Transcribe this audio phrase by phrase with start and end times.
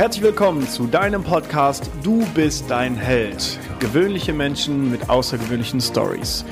[0.00, 3.58] Herzlich willkommen zu deinem Podcast Du bist dein Held.
[3.80, 6.46] Gewöhnliche Menschen mit außergewöhnlichen Stories.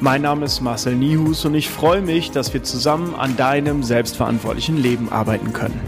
[0.00, 4.78] Mein Name ist Marcel Nihus und ich freue mich, dass wir zusammen an deinem selbstverantwortlichen
[4.78, 5.78] Leben arbeiten können.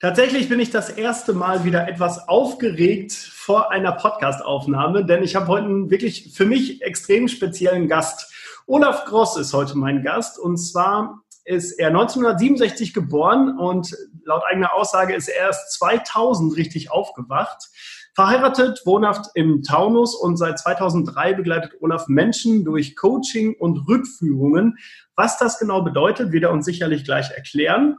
[0.00, 5.46] Tatsächlich bin ich das erste Mal wieder etwas aufgeregt vor einer Podcast-Aufnahme, denn ich habe
[5.46, 8.30] heute einen wirklich für mich extrem speziellen Gast.
[8.66, 13.94] Olaf Gross ist heute mein Gast und zwar ist er 1967 geboren und
[14.24, 17.68] laut eigener Aussage ist er erst 2000 richtig aufgewacht.
[18.14, 24.78] Verheiratet, wohnhaft im Taunus und seit 2003 begleitet Olaf Menschen durch Coaching und Rückführungen.
[25.16, 27.98] Was das genau bedeutet, wird er uns sicherlich gleich erklären.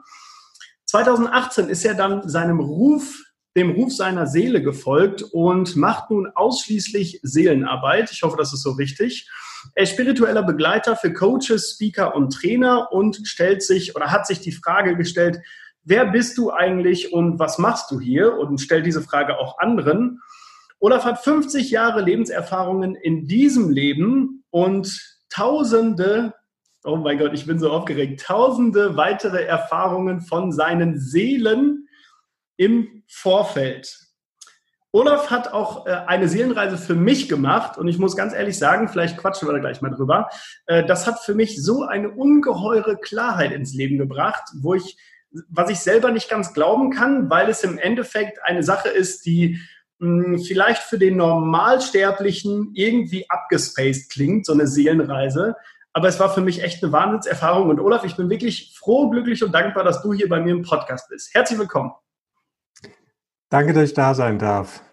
[0.85, 3.23] 2018 ist er dann seinem Ruf,
[3.57, 8.11] dem Ruf seiner Seele gefolgt und macht nun ausschließlich Seelenarbeit.
[8.11, 9.29] Ich hoffe, das ist so richtig.
[9.73, 14.39] Er ist spiritueller Begleiter für Coaches, Speaker und Trainer und stellt sich oder hat sich
[14.39, 15.39] die Frage gestellt,
[15.83, 18.37] wer bist du eigentlich und was machst du hier?
[18.37, 20.21] Und stellt diese Frage auch anderen.
[20.79, 26.33] Olaf hat 50 Jahre Lebenserfahrungen in diesem Leben und tausende,
[26.83, 31.87] oh mein Gott, ich bin so aufgeregt, tausende weitere Erfahrungen von seinen Seelen
[32.57, 34.04] im Vorfeld.
[34.95, 38.87] Olaf hat auch äh, eine Seelenreise für mich gemacht und ich muss ganz ehrlich sagen,
[38.87, 40.29] vielleicht quatschen wir da gleich mal drüber.
[40.67, 44.95] Äh, das hat für mich so eine ungeheure Klarheit ins Leben gebracht, wo ich,
[45.49, 49.59] was ich selber nicht ganz glauben kann, weil es im Endeffekt eine Sache ist, die
[49.99, 55.57] hm, vielleicht für den Normalsterblichen irgendwie abgespaced klingt, so eine Seelenreise.
[55.91, 57.67] Aber es war für mich echt eine Wahnsinnserfahrung.
[57.67, 60.63] Und Olaf, ich bin wirklich froh, glücklich und dankbar, dass du hier bei mir im
[60.63, 61.33] Podcast bist.
[61.33, 61.91] Herzlich willkommen.
[63.55, 64.83] Danke, dass ich da sein darf.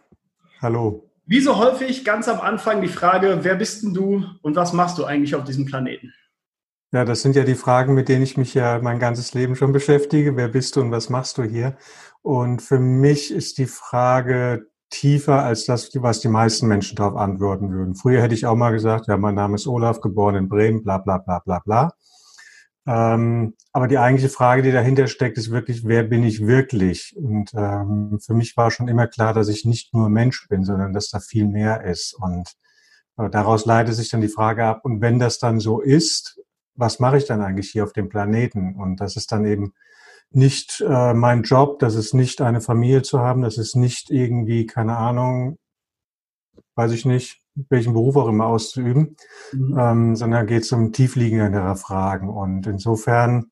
[0.60, 1.10] Hallo.
[1.26, 4.98] Wie so häufig ganz am Anfang die Frage, wer bist denn du und was machst
[4.98, 6.12] du eigentlich auf diesem Planeten?
[6.92, 9.72] Ja, das sind ja die Fragen, mit denen ich mich ja mein ganzes Leben schon
[9.72, 10.36] beschäftige.
[10.36, 11.76] Wer bist du und was machst du hier?
[12.20, 17.72] Und für mich ist die Frage tiefer als das, was die meisten Menschen darauf antworten
[17.72, 17.96] würden.
[17.96, 20.98] Früher hätte ich auch mal gesagt, ja, mein Name ist Olaf, geboren in Bremen, bla
[20.98, 21.90] bla bla bla bla.
[22.86, 27.14] Ähm, aber die eigentliche Frage, die dahinter steckt, ist wirklich, wer bin ich wirklich?
[27.16, 30.92] Und ähm, für mich war schon immer klar, dass ich nicht nur Mensch bin, sondern
[30.92, 32.14] dass da viel mehr ist.
[32.14, 32.48] Und
[33.18, 36.40] äh, daraus leitet sich dann die Frage ab, und wenn das dann so ist,
[36.74, 38.74] was mache ich dann eigentlich hier auf dem Planeten?
[38.74, 39.74] Und das ist dann eben
[40.30, 44.66] nicht äh, mein Job, das ist nicht eine Familie zu haben, das ist nicht irgendwie,
[44.66, 45.58] keine Ahnung,
[46.74, 49.16] weiß ich nicht, welchen Beruf auch immer auszuüben,
[49.52, 49.78] mhm.
[49.78, 52.28] ähm, sondern geht es um tiefliegendere Fragen.
[52.28, 53.50] Und insofern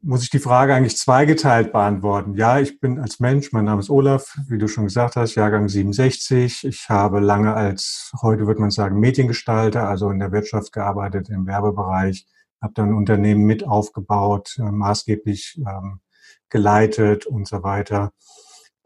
[0.00, 2.34] muss ich die Frage eigentlich zweigeteilt beantworten.
[2.34, 5.68] Ja, ich bin als Mensch, mein Name ist Olaf, wie du schon gesagt hast, Jahrgang
[5.68, 6.64] 67.
[6.64, 11.46] Ich habe lange als, heute würde man sagen, Mediengestalter, also in der Wirtschaft gearbeitet, im
[11.46, 12.26] Werbebereich,
[12.62, 16.00] habe dann Unternehmen mit aufgebaut, äh, maßgeblich ähm,
[16.48, 18.12] geleitet und so weiter.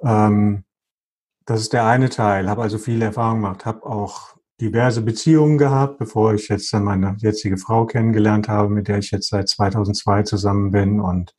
[0.03, 0.65] Ähm,
[1.47, 2.49] das ist der eine Teil.
[2.49, 7.17] Habe also viel Erfahrung gemacht, habe auch diverse Beziehungen gehabt, bevor ich jetzt dann meine
[7.19, 11.35] jetzige Frau kennengelernt habe, mit der ich jetzt seit 2002 zusammen bin und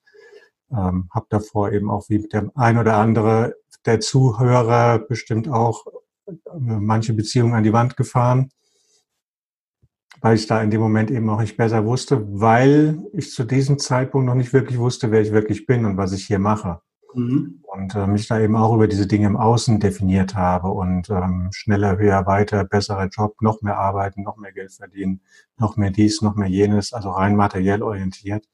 [0.71, 3.55] ähm, habe davor eben auch wie der ein oder andere
[3.85, 5.85] der Zuhörer bestimmt auch
[6.27, 8.49] äh, manche Beziehungen an die Wand gefahren,
[10.21, 13.79] weil ich da in dem Moment eben auch nicht besser wusste, weil ich zu diesem
[13.79, 16.81] Zeitpunkt noch nicht wirklich wusste, wer ich wirklich bin und was ich hier mache.
[17.15, 17.59] Mhm.
[17.63, 21.49] Und äh, mich da eben auch über diese Dinge im Außen definiert habe und ähm,
[21.53, 25.21] schneller, höher, weiter, besserer Job, noch mehr arbeiten, noch mehr Geld verdienen,
[25.57, 28.47] noch mehr dies, noch mehr jenes, also rein materiell orientiert.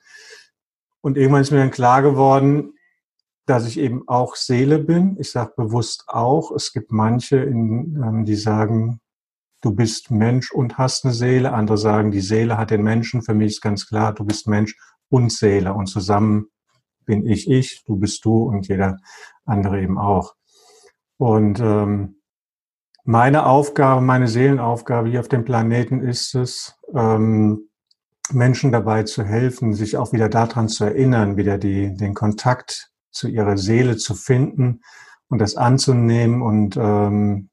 [1.02, 2.74] Und irgendwann ist mir dann klar geworden,
[3.46, 5.18] dass ich eben auch Seele bin.
[5.20, 9.00] Ich sage bewusst auch, es gibt manche, in, ähm, die sagen,
[9.62, 11.54] du bist Mensch und hast eine Seele.
[11.54, 13.22] Andere sagen, die Seele hat den Menschen.
[13.22, 14.78] Für mich ist ganz klar, du bist Mensch
[15.10, 15.74] und Seele.
[15.74, 16.48] Und zusammen
[17.10, 19.00] bin ich ich, du bist du und jeder
[19.44, 20.36] andere eben auch.
[21.18, 22.22] Und ähm,
[23.04, 27.68] meine Aufgabe, meine Seelenaufgabe hier auf dem Planeten ist es, ähm,
[28.32, 33.28] Menschen dabei zu helfen, sich auch wieder daran zu erinnern, wieder die, den Kontakt zu
[33.28, 34.82] ihrer Seele zu finden
[35.30, 37.50] und das anzunehmen und ähm,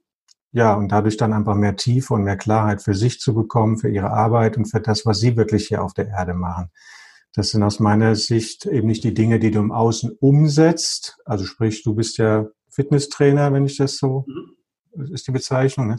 [0.53, 3.89] ja, und dadurch dann einfach mehr Tiefe und mehr Klarheit für sich zu bekommen, für
[3.89, 6.71] ihre Arbeit und für das, was sie wirklich hier auf der Erde machen.
[7.37, 11.19] Das sind aus meiner Sicht eben nicht die Dinge, die du im Außen umsetzt.
[11.27, 15.13] Also sprich, du bist ja Fitnesstrainer, wenn ich das so, mhm.
[15.13, 15.89] ist die Bezeichnung.
[15.89, 15.97] Ne?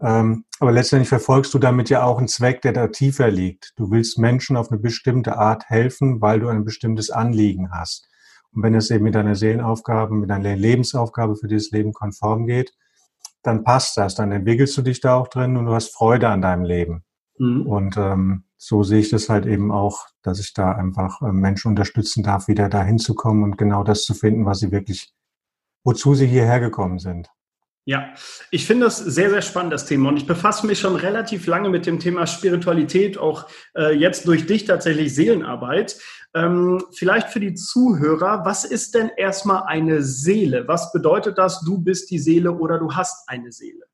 [0.00, 3.74] Ähm, aber letztendlich verfolgst du damit ja auch einen Zweck, der da tiefer liegt.
[3.76, 8.08] Du willst Menschen auf eine bestimmte Art helfen, weil du ein bestimmtes Anliegen hast.
[8.52, 12.72] Und wenn es eben mit deiner Seelenaufgabe, mit deiner Lebensaufgabe für dieses Leben konform geht,
[13.42, 14.14] dann passt das.
[14.14, 17.04] Dann entwickelst du dich da auch drin und du hast Freude an deinem Leben.
[17.38, 17.66] Mhm.
[17.66, 21.68] Und ähm, so sehe ich das halt eben auch, dass ich da einfach äh, Menschen
[21.68, 25.12] unterstützen darf, wieder dahin zu kommen und genau das zu finden, was sie wirklich,
[25.84, 27.28] wozu sie hierher gekommen sind.
[27.88, 28.12] Ja,
[28.50, 30.10] ich finde das sehr, sehr spannend, das Thema.
[30.10, 34.44] Und ich befasse mich schon relativ lange mit dem Thema Spiritualität, auch äh, jetzt durch
[34.44, 35.98] dich tatsächlich Seelenarbeit.
[36.34, 40.68] Ähm, vielleicht für die Zuhörer, was ist denn erstmal eine Seele?
[40.68, 43.86] Was bedeutet das, du bist die Seele oder du hast eine Seele?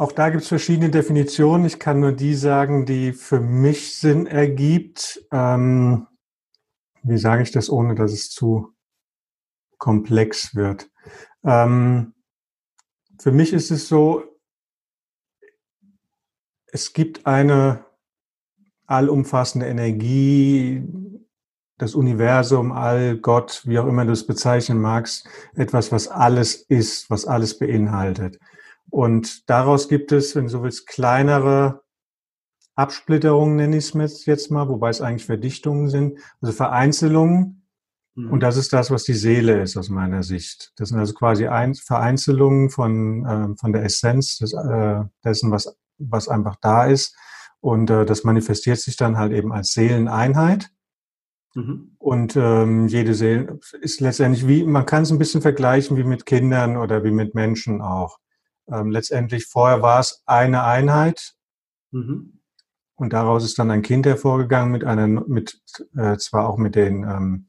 [0.00, 1.66] Auch da gibt es verschiedene Definitionen.
[1.66, 5.22] Ich kann nur die sagen, die für mich Sinn ergibt.
[5.30, 6.06] Ähm,
[7.02, 8.72] wie sage ich das, ohne dass es zu
[9.76, 10.90] komplex wird?
[11.44, 12.14] Ähm,
[13.20, 14.24] für mich ist es so,
[16.68, 17.84] es gibt eine
[18.86, 20.82] allumfassende Energie,
[21.76, 27.10] das Universum, all Gott, wie auch immer du es bezeichnen magst, etwas, was alles ist,
[27.10, 28.38] was alles beinhaltet.
[28.90, 31.82] Und daraus gibt es, wenn du so willst, kleinere
[32.74, 37.60] Absplitterungen, nenne ich es jetzt mal, wobei es eigentlich Verdichtungen sind, also Vereinzelungen,
[38.16, 38.40] und mhm.
[38.40, 40.72] das ist das, was die Seele ist aus meiner Sicht.
[40.76, 45.76] Das sind also quasi ein, Vereinzelungen von, äh, von der Essenz des, äh, dessen, was,
[45.98, 47.16] was einfach da ist.
[47.60, 50.70] Und äh, das manifestiert sich dann halt eben als Seeleneinheit.
[51.54, 51.94] Mhm.
[51.98, 56.26] Und ähm, jede Seele ist letztendlich wie, man kann es ein bisschen vergleichen wie mit
[56.26, 58.18] Kindern oder wie mit Menschen auch.
[58.72, 61.34] Ähm, letztendlich vorher war es eine Einheit.
[61.90, 62.40] Mhm.
[62.96, 65.60] Und daraus ist dann ein Kind hervorgegangen mit einer, mit
[65.96, 67.46] äh, zwar auch mit den ähm,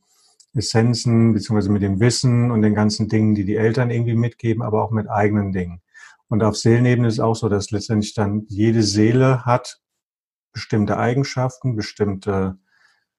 [0.54, 4.84] Essenzen, beziehungsweise mit dem Wissen und den ganzen Dingen, die die Eltern irgendwie mitgeben, aber
[4.84, 5.82] auch mit eigenen Dingen.
[6.28, 9.82] Und auf Seelenebene ist auch so, dass letztendlich dann jede Seele hat
[10.54, 12.58] bestimmte Eigenschaften, bestimmte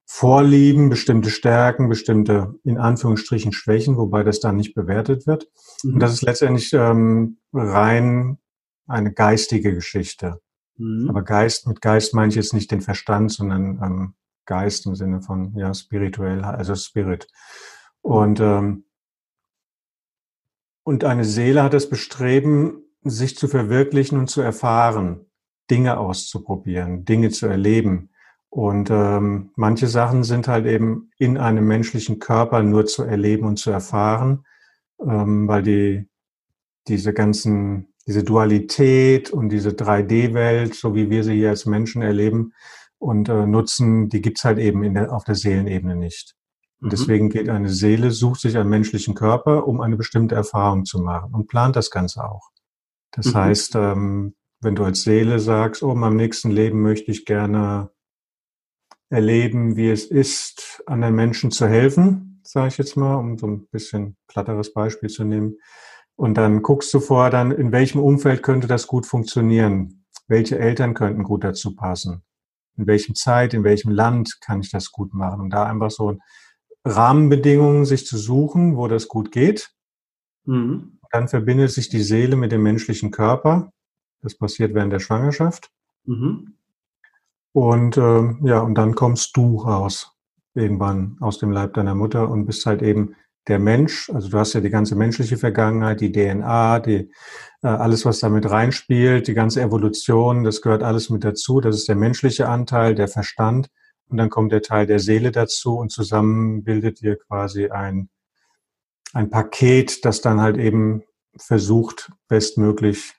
[0.05, 5.49] Vorlieben, bestimmte Stärken, bestimmte in Anführungsstrichen Schwächen, wobei das dann nicht bewertet wird.
[5.83, 5.95] Mhm.
[5.95, 8.39] Und das ist letztendlich ähm, rein
[8.87, 10.41] eine geistige Geschichte.
[10.77, 11.09] Mhm.
[11.09, 14.15] Aber Geist, mit Geist meine ich jetzt nicht den Verstand, sondern ähm,
[14.45, 17.29] Geist im Sinne von ja spirituell, also Spirit.
[18.03, 18.85] Und ähm,
[20.85, 25.27] und eine Seele hat das Bestreben, sich zu verwirklichen und zu erfahren,
[25.71, 28.11] Dinge auszuprobieren, Dinge zu erleben.
[28.53, 33.57] Und ähm, manche Sachen sind halt eben in einem menschlichen Körper nur zu erleben und
[33.57, 34.45] zu erfahren,
[35.01, 36.11] ähm, weil die
[36.87, 42.53] diese ganzen diese Dualität und diese 3D-Welt, so wie wir sie hier als Menschen erleben,
[42.99, 46.35] und äh, Nutzen, die gibt's halt eben in der, auf der Seelenebene nicht.
[46.81, 46.91] Und mhm.
[46.91, 51.33] deswegen geht eine Seele, sucht sich einen menschlichen Körper, um eine bestimmte Erfahrung zu machen
[51.33, 52.51] und plant das Ganze auch.
[53.13, 53.35] Das mhm.
[53.35, 57.91] heißt, ähm, wenn du als Seele sagst, oh, meinem nächsten Leben möchte ich gerne
[59.13, 63.67] erleben, wie es ist, anderen Menschen zu helfen, sage ich jetzt mal, um so ein
[63.69, 65.59] bisschen platteres Beispiel zu nehmen.
[66.17, 70.05] Und dann guckst du vor, dann in welchem Umfeld könnte das gut funktionieren?
[70.29, 72.23] Welche Eltern könnten gut dazu passen?
[72.77, 75.41] in welchem Zeit, in welchem Land kann ich das gut machen.
[75.41, 76.19] Und da einfach so
[76.85, 79.71] Rahmenbedingungen sich zu suchen, wo das gut geht.
[80.45, 80.99] Mhm.
[81.11, 83.71] Dann verbindet sich die Seele mit dem menschlichen Körper.
[84.23, 85.71] Das passiert während der Schwangerschaft.
[86.05, 86.57] Mhm.
[87.53, 90.17] Und äh, ja, und dann kommst du raus,
[90.55, 93.15] irgendwann aus dem Leib deiner Mutter und bist halt eben
[93.49, 97.11] der Mensch, also du hast ja die ganze menschliche Vergangenheit, die DNA, die,
[97.63, 101.61] äh, alles, was damit reinspielt, die ganze Evolution, das gehört alles mit dazu.
[101.61, 103.69] Das ist der menschliche Anteil, der Verstand.
[104.09, 108.11] Und dann kommt der Teil der Seele dazu und zusammen bildet ihr quasi ein,
[109.13, 111.03] ein Paket, das dann halt eben
[111.37, 113.15] versucht, bestmöglich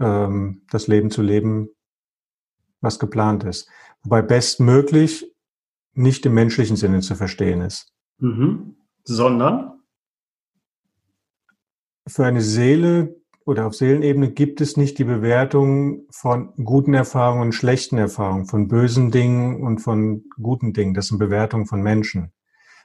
[0.00, 1.68] ähm, das Leben zu leben,
[2.80, 3.68] was geplant ist.
[4.02, 5.32] Wobei bestmöglich
[5.94, 7.92] nicht im menschlichen Sinne zu verstehen ist.
[8.18, 8.76] Mhm
[9.08, 9.72] sondern?
[12.06, 17.52] Für eine Seele oder auf Seelenebene gibt es nicht die Bewertung von guten Erfahrungen und
[17.52, 20.94] schlechten Erfahrungen, von bösen Dingen und von guten Dingen.
[20.94, 22.32] Das sind Bewertungen von Menschen.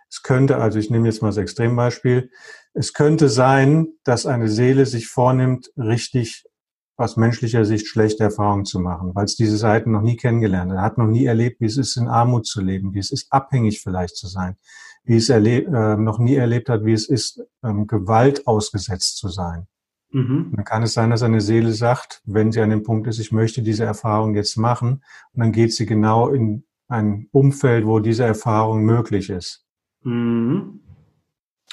[0.09, 2.29] Es könnte, also ich nehme jetzt mal das Extrembeispiel,
[2.73, 6.45] es könnte sein, dass eine Seele sich vornimmt, richtig
[6.95, 10.77] aus menschlicher Sicht schlechte Erfahrungen zu machen, weil es diese Seiten noch nie kennengelernt hat.
[10.77, 13.31] Er hat noch nie erlebt, wie es ist, in Armut zu leben, wie es ist,
[13.31, 14.57] abhängig vielleicht zu sein,
[15.03, 19.29] wie es erleb, äh, noch nie erlebt hat, wie es ist, ähm, Gewalt ausgesetzt zu
[19.29, 19.67] sein.
[20.13, 20.51] Mhm.
[20.55, 23.31] dann kann es sein, dass eine Seele sagt, wenn sie an dem Punkt ist, ich
[23.31, 28.23] möchte diese Erfahrung jetzt machen, und dann geht sie genau in ein Umfeld, wo diese
[28.23, 29.65] Erfahrung möglich ist.
[30.03, 30.81] Mhm.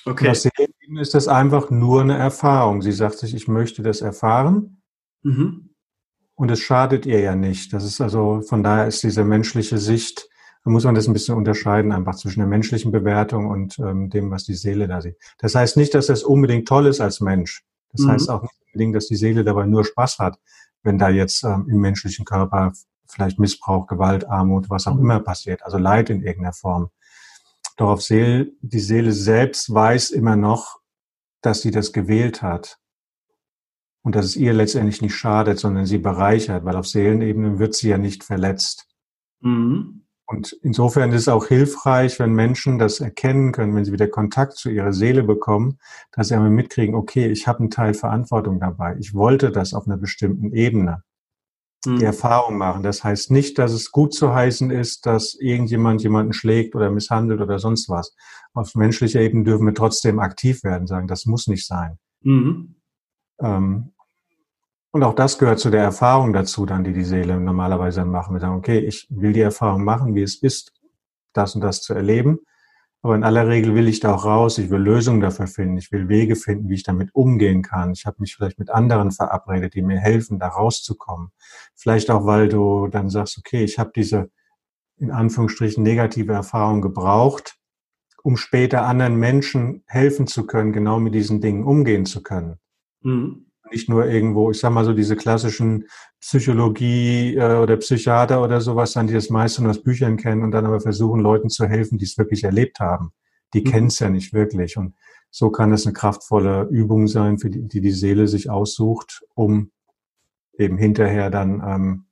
[0.07, 0.29] Okay.
[0.29, 2.81] Und das Seelen ist das einfach nur eine Erfahrung.
[2.81, 4.80] Sie sagt sich, ich möchte das erfahren.
[5.23, 5.71] Mhm.
[6.35, 7.73] Und es schadet ihr ja nicht.
[7.73, 10.31] Das ist also, von daher ist diese menschliche Sicht
[10.65, 14.31] da muss man das ein bisschen unterscheiden, einfach zwischen der menschlichen Bewertung und ähm, dem,
[14.31, 15.17] was die Seele da sieht.
[15.39, 17.65] Das heißt nicht, dass das unbedingt toll ist als Mensch.
[17.93, 18.11] Das mhm.
[18.11, 20.39] heißt auch nicht unbedingt, dass die Seele dabei nur Spaß hat.
[20.83, 22.73] wenn da jetzt ähm, im menschlichen Körper
[23.07, 25.01] vielleicht Missbrauch, Gewalt, Armut, was auch mhm.
[25.01, 26.91] immer passiert, also Leid in irgendeiner Form.
[27.77, 30.79] Doch auf Seele, die Seele selbst weiß immer noch,
[31.43, 32.79] dass sie das gewählt hat
[34.03, 37.91] und dass es ihr letztendlich nicht schadet, sondern sie bereichert, weil auf Seelenebene wird sie
[37.91, 38.87] ja nicht verletzt.
[39.41, 40.05] Mhm.
[40.27, 44.53] Und insofern ist es auch hilfreich, wenn Menschen das erkennen können, wenn sie wieder Kontakt
[44.53, 45.79] zu ihrer Seele bekommen,
[46.13, 48.97] dass sie einmal mitkriegen, okay, ich habe einen Teil Verantwortung dabei.
[49.01, 51.03] Ich wollte das auf einer bestimmten Ebene.
[51.85, 51.99] Mhm.
[51.99, 52.85] Die Erfahrung machen.
[52.85, 57.41] Das heißt nicht, dass es gut zu heißen ist, dass irgendjemand jemanden schlägt oder misshandelt
[57.41, 58.15] oder sonst was.
[58.55, 61.99] Auf menschlicher Ebene dürfen wir trotzdem aktiv werden, sagen, das muss nicht sein.
[62.23, 62.77] Mhm.
[63.41, 63.93] Ähm,
[64.93, 68.35] und auch das gehört zu der Erfahrung dazu, dann, die die Seele normalerweise machen.
[68.35, 70.73] Wir sagen, okay, ich will die Erfahrung machen, wie es ist,
[71.33, 72.41] das und das zu erleben.
[73.03, 74.59] Aber in aller Regel will ich da auch raus.
[74.59, 75.79] Ich will Lösungen dafür finden.
[75.79, 77.93] Ich will Wege finden, wie ich damit umgehen kann.
[77.93, 81.31] Ich habe mich vielleicht mit anderen verabredet, die mir helfen, da rauszukommen.
[81.75, 84.31] Vielleicht auch, weil du dann sagst, okay, ich habe diese
[84.99, 87.57] in Anführungsstrichen negative Erfahrung gebraucht,
[88.23, 92.60] um später anderen Menschen helfen zu können, genau mit diesen Dingen umgehen zu können.
[93.03, 95.87] Mhm nicht nur irgendwo, ich sag mal so diese klassischen
[96.21, 100.51] Psychologie äh, oder Psychiater oder sowas, dann die das meiste nur aus Büchern kennen und
[100.51, 103.13] dann aber versuchen, Leuten zu helfen, die es wirklich erlebt haben.
[103.55, 103.65] Die mhm.
[103.65, 104.77] kennen es ja nicht wirklich.
[104.77, 104.95] Und
[105.31, 109.71] so kann es eine kraftvolle Übung sein, für die die, die Seele sich aussucht, um
[110.59, 112.07] eben hinterher dann ähm,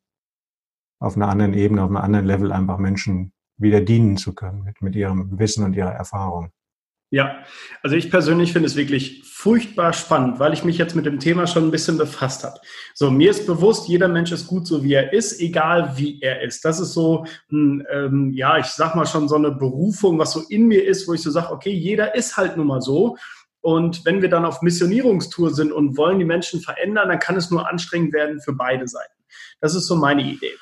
[1.01, 4.81] auf einer anderen Ebene, auf einem anderen Level einfach Menschen wieder dienen zu können mit,
[4.83, 6.53] mit ihrem Wissen und ihrer Erfahrung.
[7.11, 7.39] Ja,
[7.83, 11.47] also ich persönlich finde es wirklich furchtbar spannend, weil ich mich jetzt mit dem Thema
[11.47, 12.61] schon ein bisschen befasst habe.
[12.93, 16.43] So, mir ist bewusst, jeder Mensch ist gut so, wie er ist, egal wie er
[16.43, 16.67] ist.
[16.67, 20.67] Das ist so, ähm, ja, ich sag mal schon so eine Berufung, was so in
[20.67, 23.17] mir ist, wo ich so sage, okay, jeder ist halt nun mal so.
[23.63, 27.51] Und wenn wir dann auf Missionierungstour sind und wollen die Menschen verändern, dann kann es
[27.51, 29.15] nur anstrengend werden für beide Seiten.
[29.61, 30.53] Das ist so meine Idee.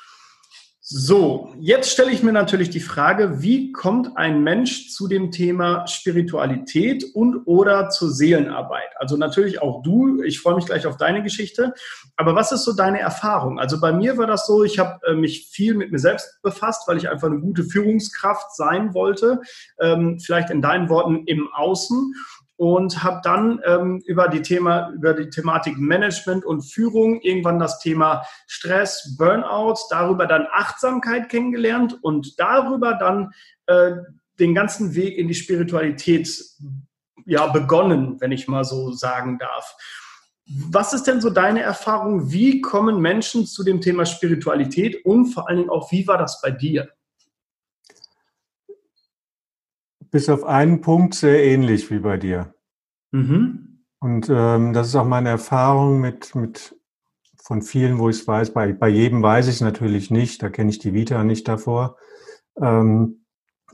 [0.89, 5.85] So, jetzt stelle ich mir natürlich die Frage, wie kommt ein Mensch zu dem Thema
[5.85, 8.87] Spiritualität und oder zur Seelenarbeit?
[8.95, 11.73] Also natürlich auch du, ich freue mich gleich auf deine Geschichte,
[12.15, 13.59] aber was ist so deine Erfahrung?
[13.59, 16.87] Also bei mir war das so, ich habe äh, mich viel mit mir selbst befasst,
[16.87, 19.41] weil ich einfach eine gute Führungskraft sein wollte,
[19.81, 22.13] ähm, vielleicht in deinen Worten im Außen
[22.57, 27.79] und habe dann ähm, über die Thema über die Thematik Management und Führung irgendwann das
[27.79, 33.31] Thema Stress, Burnout, darüber dann Achtsamkeit kennengelernt und darüber dann
[33.67, 33.91] äh,
[34.39, 36.43] den ganzen Weg in die Spiritualität
[37.25, 39.75] ja begonnen, wenn ich mal so sagen darf.
[40.69, 42.31] Was ist denn so deine Erfahrung?
[42.31, 46.41] Wie kommen Menschen zu dem Thema Spiritualität und vor allen Dingen auch, wie war das
[46.41, 46.89] bei dir?
[50.11, 52.53] Bis auf einen Punkt sehr ähnlich wie bei dir.
[53.11, 53.83] Mhm.
[53.99, 56.75] Und ähm, das ist auch meine Erfahrung mit, mit
[57.41, 58.53] von vielen, wo ich es weiß.
[58.53, 61.97] Bei, bei jedem weiß ich es natürlich nicht, da kenne ich die Vita nicht davor.
[62.61, 63.25] Ähm,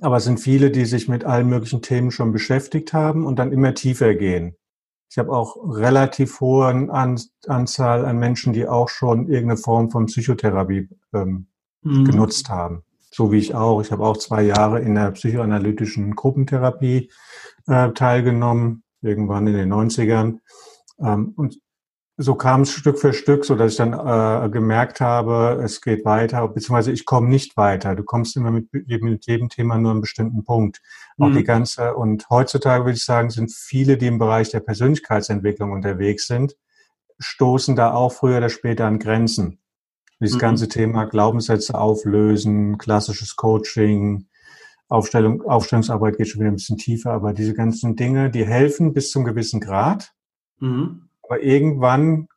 [0.02, 3.52] aber es sind viele, die sich mit allen möglichen Themen schon beschäftigt haben und dann
[3.52, 4.56] immer tiefer gehen.
[5.10, 10.08] Ich habe auch relativ hohe an, Anzahl an Menschen, die auch schon irgendeine Form von
[10.08, 11.48] Psychotherapie ähm,
[11.84, 12.06] mhm.
[12.06, 13.82] genutzt haben so wie ich auch.
[13.82, 17.12] Ich habe auch zwei Jahre in der psychoanalytischen Gruppentherapie
[17.67, 20.39] äh, teilgenommen, irgendwann in den 90ern.
[21.00, 21.60] Ähm, und
[22.17, 26.05] so kam es Stück für Stück, so dass ich dann äh, gemerkt habe, es geht
[26.05, 27.96] weiter, beziehungsweise ich komme nicht weiter.
[27.96, 30.82] Du kommst immer mit, mit jedem Thema nur einen bestimmten Punkt.
[31.17, 31.36] Auch mhm.
[31.36, 36.27] die ganze, und heutzutage würde ich sagen, sind viele, die im Bereich der Persönlichkeitsentwicklung unterwegs
[36.27, 36.55] sind,
[37.20, 39.60] stoßen da auch früher oder später an Grenzen.
[40.24, 40.39] Dieses mhm.
[40.39, 44.25] ganze Thema Glaubenssätze auflösen, klassisches Coaching,
[44.88, 49.12] Aufstellung, Aufstellungsarbeit geht schon wieder ein bisschen tiefer, aber diese ganzen Dinge, die helfen bis
[49.12, 50.13] zum gewissen Grad.
[50.60, 51.10] Mhm.
[51.24, 52.30] Aber irgendwann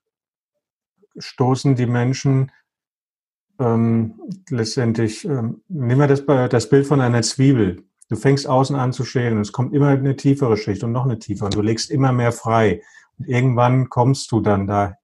[1.17, 2.51] stoßen die Menschen
[3.61, 4.15] ähm,
[4.51, 7.85] letztendlich, ähm, nimm mal das, das Bild von einer Zwiebel.
[8.09, 11.05] Du fängst außen an zu schälen und es kommt immer eine tiefere Schicht und noch
[11.05, 12.83] eine tiefere und du legst immer mehr frei.
[13.19, 14.97] Und irgendwann kommst du dann da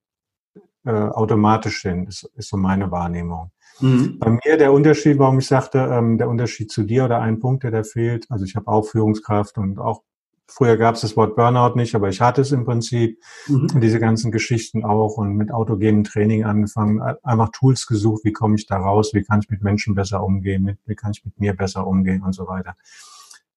[0.84, 3.50] äh, automatisch sind, ist, ist so meine Wahrnehmung.
[3.80, 4.18] Mhm.
[4.18, 7.64] Bei mir der Unterschied, warum ich sagte, ähm, der Unterschied zu dir oder ein Punkt,
[7.64, 10.02] der da fehlt, also ich habe auch Führungskraft und auch
[10.46, 13.80] früher gab es das Wort Burnout nicht, aber ich hatte es im Prinzip mhm.
[13.80, 18.66] diese ganzen Geschichten auch und mit autogenem Training angefangen, einfach Tools gesucht, wie komme ich
[18.66, 21.54] da raus, wie kann ich mit Menschen besser umgehen, mit, wie kann ich mit mir
[21.54, 22.76] besser umgehen und so weiter.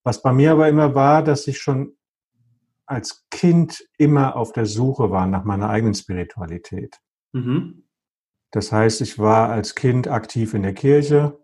[0.04, 1.94] Was bei mir aber immer war, dass ich schon
[2.86, 7.00] als Kind immer auf der Suche war nach meiner eigenen Spiritualität.
[7.36, 7.84] Mhm.
[8.52, 11.38] Das heißt, ich war als Kind aktiv in der Kirche,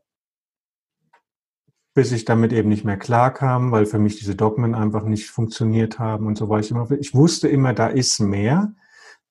[1.94, 6.00] bis ich damit eben nicht mehr klarkam, weil für mich diese Dogmen einfach nicht funktioniert
[6.00, 6.90] haben und so war ich immer.
[6.92, 8.74] Ich wusste immer, da ist mehr.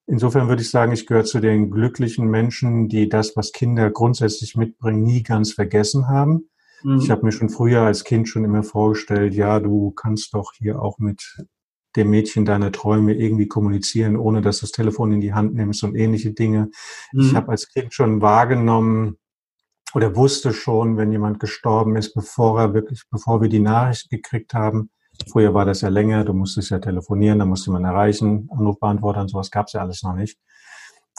[0.07, 4.57] insofern würde ich sagen, ich gehöre zu den glücklichen Menschen, die das, was Kinder grundsätzlich
[4.57, 6.51] mitbringen, nie ganz vergessen haben.
[6.83, 6.99] Mhm.
[6.99, 10.83] Ich habe mir schon früher als Kind schon immer vorgestellt, ja, du kannst doch hier
[10.83, 11.39] auch mit
[11.97, 15.83] dem Mädchen deiner Träume irgendwie kommunizieren, ohne dass du das Telefon in die Hand nimmst
[15.83, 16.71] und ähnliche Dinge.
[17.13, 17.21] Mhm.
[17.21, 19.17] Ich habe als Kind schon wahrgenommen
[19.95, 24.55] oder wusste schon, wenn jemand gestorben ist, bevor er wirklich, bevor wir die Nachricht gekriegt
[24.55, 24.91] haben.
[25.31, 29.29] Früher war das ja länger, du musstest ja telefonieren, da musste man erreichen, Anrufbeantworter und
[29.29, 30.39] sowas gab es ja alles noch nicht.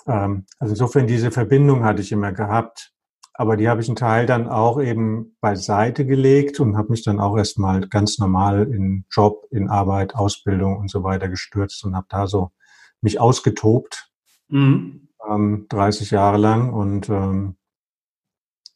[0.07, 2.93] Ähm, also insofern diese Verbindung hatte ich immer gehabt
[3.33, 7.19] aber die habe ich einen Teil dann auch eben beiseite gelegt und habe mich dann
[7.19, 12.07] auch erstmal ganz normal in Job, in Arbeit, Ausbildung und so weiter gestürzt und habe
[12.09, 12.51] da so
[13.01, 14.11] mich ausgetobt,
[14.49, 15.09] mhm.
[15.29, 17.55] ähm, 30 Jahre lang und ähm,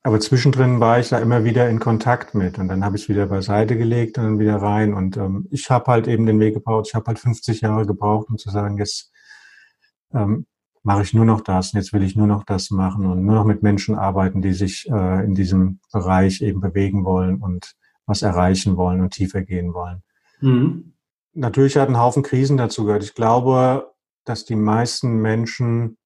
[0.03, 3.09] aber zwischendrin war ich da immer wieder in Kontakt mit und dann habe ich es
[3.09, 6.53] wieder beiseite gelegt und dann wieder rein und ähm, ich habe halt eben den Weg
[6.53, 6.85] gebraucht.
[6.88, 9.12] Ich habe halt 50 Jahre gebraucht, um zu sagen, jetzt
[10.13, 10.45] ähm,
[10.86, 13.36] mache ich nur noch das und jetzt will ich nur noch das machen und nur
[13.36, 17.74] noch mit Menschen arbeiten, die sich äh, in diesem Bereich eben bewegen wollen und
[18.06, 20.04] was erreichen wollen und tiefer gehen wollen.
[20.42, 20.94] Mhm.
[21.34, 23.04] Natürlich hat ein Haufen Krisen dazu gehört.
[23.04, 23.94] Ich glaube,
[24.25, 25.98] dass die meisten Menschen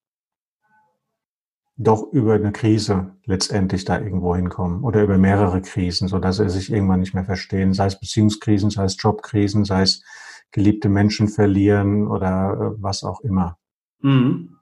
[1.76, 6.50] doch über eine Krise letztendlich da irgendwo hinkommen oder über mehrere Krisen, so dass sie
[6.50, 10.04] sich irgendwann nicht mehr verstehen, sei es Beziehungskrisen, sei es Jobkrisen, sei es
[10.52, 13.58] geliebte Menschen verlieren oder äh, was auch immer.
[14.02, 14.59] Mhm.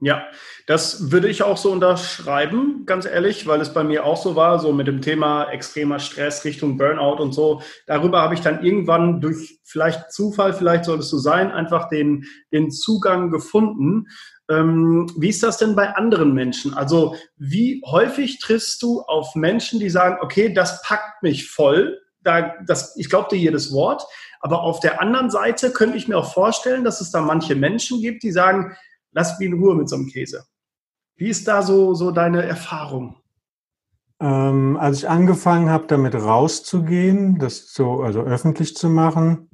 [0.00, 0.28] Ja,
[0.66, 4.60] das würde ich auch so unterschreiben, ganz ehrlich, weil es bei mir auch so war,
[4.60, 7.62] so mit dem Thema extremer Stress Richtung Burnout und so.
[7.88, 12.26] Darüber habe ich dann irgendwann durch vielleicht Zufall, vielleicht soll es so sein, einfach den,
[12.52, 14.06] den Zugang gefunden.
[14.48, 16.74] Ähm, wie ist das denn bei anderen Menschen?
[16.74, 22.54] Also wie häufig triffst du auf Menschen, die sagen, okay, das packt mich voll, da,
[22.66, 24.04] das, ich glaube dir jedes Wort,
[24.40, 28.00] aber auf der anderen Seite könnte ich mir auch vorstellen, dass es da manche Menschen
[28.00, 28.76] gibt, die sagen,
[29.18, 30.44] lass mich in Ruhe mit so einem Käse.
[31.16, 33.16] Wie ist da so, so deine Erfahrung?
[34.20, 39.50] Ähm, als ich angefangen habe, damit rauszugehen, das so, also öffentlich zu machen,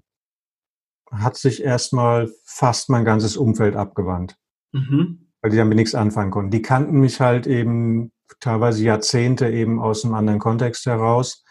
[1.11, 4.37] hat sich erstmal fast mein ganzes Umfeld abgewandt.
[4.73, 5.31] Mhm.
[5.41, 6.51] Weil die damit nichts anfangen konnten.
[6.51, 11.43] Die kannten mich halt eben teilweise Jahrzehnte eben aus einem anderen Kontext heraus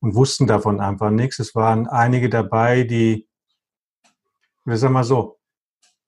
[0.00, 1.38] und wussten davon einfach nichts.
[1.38, 3.28] Es waren einige dabei, die,
[4.64, 5.39] wir sagen mal so,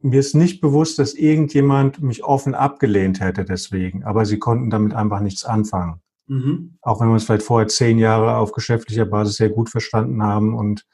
[0.03, 4.95] mir ist nicht bewusst, dass irgendjemand mich offen abgelehnt hätte deswegen, aber sie konnten damit
[4.95, 6.01] einfach nichts anfangen.
[6.27, 6.79] Mhm.
[6.83, 10.55] Auch wenn wir uns vielleicht vorher zehn Jahre auf geschäftlicher Basis sehr gut verstanden haben
[10.55, 10.87] und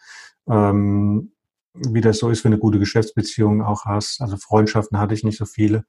[0.48, 1.32] ähm,
[1.74, 4.20] wie das so ist, wenn du eine gute Geschäftsbeziehung auch hast.
[4.20, 5.84] Also Freundschaften hatte ich nicht so viele.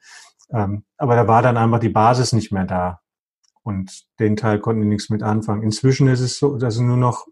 [0.51, 2.99] Ähm, aber da war dann einfach die Basis nicht mehr da.
[3.63, 5.63] Und den Teil konnten die nichts mit anfangen.
[5.63, 7.27] Inzwischen ist es so, dass es nur noch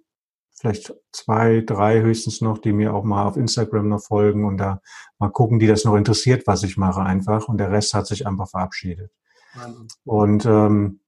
[0.59, 4.81] vielleicht zwei, drei höchstens noch, die mir auch mal auf Instagram noch folgen und da
[5.19, 7.47] mal gucken, die das noch interessiert, was ich mache einfach.
[7.47, 9.11] Und der Rest hat sich einfach verabschiedet.
[10.03, 10.99] Und ähm,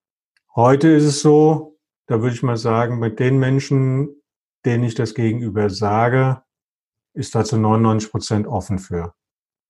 [0.56, 4.22] heute ist es so, da würde ich mal sagen, mit den Menschen,
[4.66, 6.42] denen ich das gegenüber sage,
[7.14, 9.14] ist da zu 99 Prozent offen für.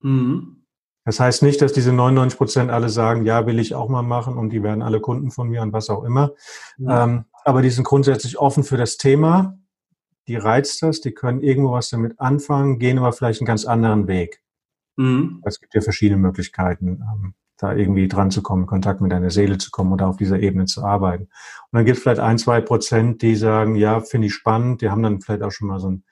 [0.02, 0.66] Mhm.
[1.06, 4.38] Das heißt nicht, dass diese 99 Prozent alle sagen, ja, will ich auch mal machen
[4.38, 6.32] und die werden alle Kunden von mir und was auch immer.
[6.78, 6.90] Mhm.
[6.90, 9.58] Ähm, aber die sind grundsätzlich offen für das Thema
[10.30, 14.08] die reizt das, die können irgendwo was damit anfangen, gehen aber vielleicht einen ganz anderen
[14.08, 14.42] Weg.
[14.96, 15.42] Mhm.
[15.44, 19.58] Es gibt ja verschiedene Möglichkeiten, ähm, da irgendwie dran zu kommen, Kontakt mit deiner Seele
[19.58, 21.24] zu kommen oder auf dieser Ebene zu arbeiten.
[21.24, 21.32] Und
[21.72, 25.02] dann gibt es vielleicht ein, zwei Prozent, die sagen, ja, finde ich spannend, die haben
[25.02, 26.04] dann vielleicht auch schon mal so ein,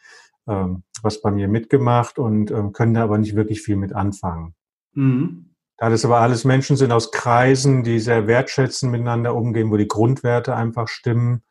[0.47, 4.55] ähm, was bei mir mitgemacht und ähm, können da aber nicht wirklich viel mit anfangen.
[4.93, 5.53] Mhm.
[5.77, 9.87] Da das aber alles Menschen sind aus Kreisen, die sehr wertschätzen miteinander umgehen, wo die
[9.87, 11.43] Grundwerte einfach stimmen,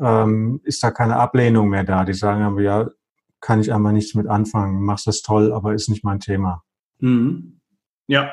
[0.00, 2.04] ähm, ist da keine Ablehnung mehr da.
[2.04, 2.88] Die sagen aber, ja,
[3.40, 6.62] kann ich einmal nichts mit anfangen, machst das toll, aber ist nicht mein Thema.
[6.98, 7.60] Mhm.
[8.08, 8.30] Ja,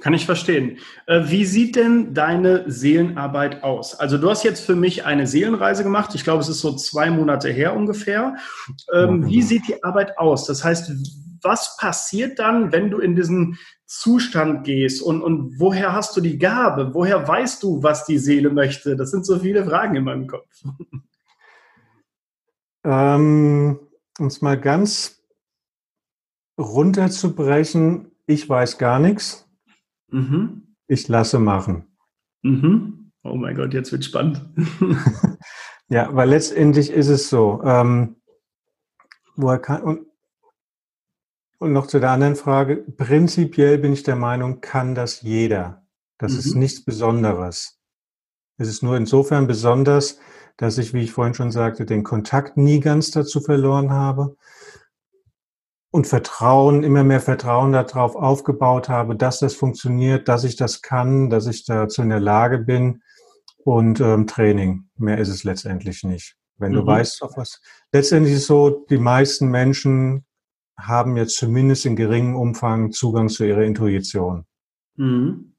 [0.00, 0.78] kann ich verstehen.
[1.06, 3.94] Äh, wie sieht denn deine Seelenarbeit aus?
[3.94, 6.14] Also du hast jetzt für mich eine Seelenreise gemacht.
[6.14, 8.36] Ich glaube, es ist so zwei Monate her ungefähr.
[8.92, 10.46] Ähm, wie sieht die Arbeit aus?
[10.46, 10.92] Das heißt,
[11.46, 16.38] was passiert dann, wenn du in diesen Zustand gehst und, und woher hast du die
[16.38, 16.92] Gabe?
[16.92, 18.96] Woher weißt du, was die Seele möchte?
[18.96, 20.48] Das sind so viele Fragen in meinem Kopf.
[22.84, 23.80] Ähm,
[24.18, 25.22] um es mal ganz
[26.58, 29.48] runterzubrechen, ich weiß gar nichts.
[30.08, 30.76] Mhm.
[30.88, 31.86] Ich lasse machen.
[32.42, 33.12] Mhm.
[33.24, 34.44] Oh mein Gott, jetzt wird spannend.
[35.88, 37.60] ja, weil letztendlich ist es so.
[37.64, 38.16] Ähm,
[39.34, 40.06] woher kann, und
[41.58, 42.76] und noch zu der anderen Frage.
[42.76, 45.86] Prinzipiell bin ich der Meinung, kann das jeder.
[46.18, 46.38] Das mhm.
[46.38, 47.78] ist nichts Besonderes.
[48.58, 50.18] Es ist nur insofern besonders,
[50.56, 54.36] dass ich, wie ich vorhin schon sagte, den Kontakt nie ganz dazu verloren habe.
[55.90, 61.30] und Vertrauen, immer mehr Vertrauen darauf aufgebaut habe, dass das funktioniert, dass ich das kann,
[61.30, 63.02] dass ich dazu in der Lage bin
[63.64, 64.90] und ähm, Training.
[64.98, 66.36] Mehr ist es letztendlich nicht.
[66.58, 66.76] Wenn mhm.
[66.76, 67.62] du weißt, auf was.
[67.92, 70.25] Letztendlich ist es so, die meisten Menschen
[70.78, 74.44] haben jetzt zumindest in geringem Umfang Zugang zu ihrer Intuition.
[74.96, 75.54] Mhm.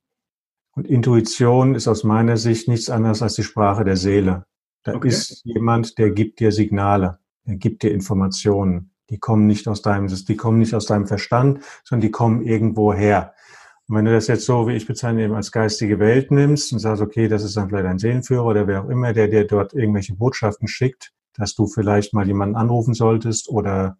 [0.76, 4.46] Und Intuition ist aus meiner Sicht nichts anderes als die Sprache der Seele.
[4.84, 5.08] Da okay.
[5.08, 8.92] ist jemand, der gibt dir Signale, der gibt dir Informationen.
[9.10, 12.94] Die kommen nicht aus deinem, die kommen nicht aus deinem Verstand, sondern die kommen irgendwo
[12.94, 13.34] her.
[13.88, 16.80] Und wenn du das jetzt so, wie ich bezeichne, eben als geistige Welt nimmst und
[16.80, 19.74] sagst, okay, das ist dann vielleicht ein Seelenführer oder wer auch immer, der dir dort
[19.74, 23.98] irgendwelche Botschaften schickt, dass du vielleicht mal jemanden anrufen solltest oder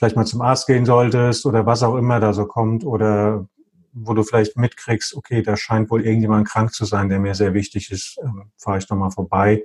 [0.00, 3.46] vielleicht mal zum Arzt gehen solltest oder was auch immer da so kommt oder
[3.92, 7.52] wo du vielleicht mitkriegst, okay, da scheint wohl irgendjemand krank zu sein, der mir sehr
[7.52, 9.62] wichtig ist, ähm, fahre ich doch mal vorbei.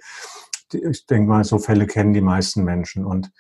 [0.74, 3.06] Ich denke mal, so Fälle kennen die meisten Menschen.
[3.06, 3.32] Und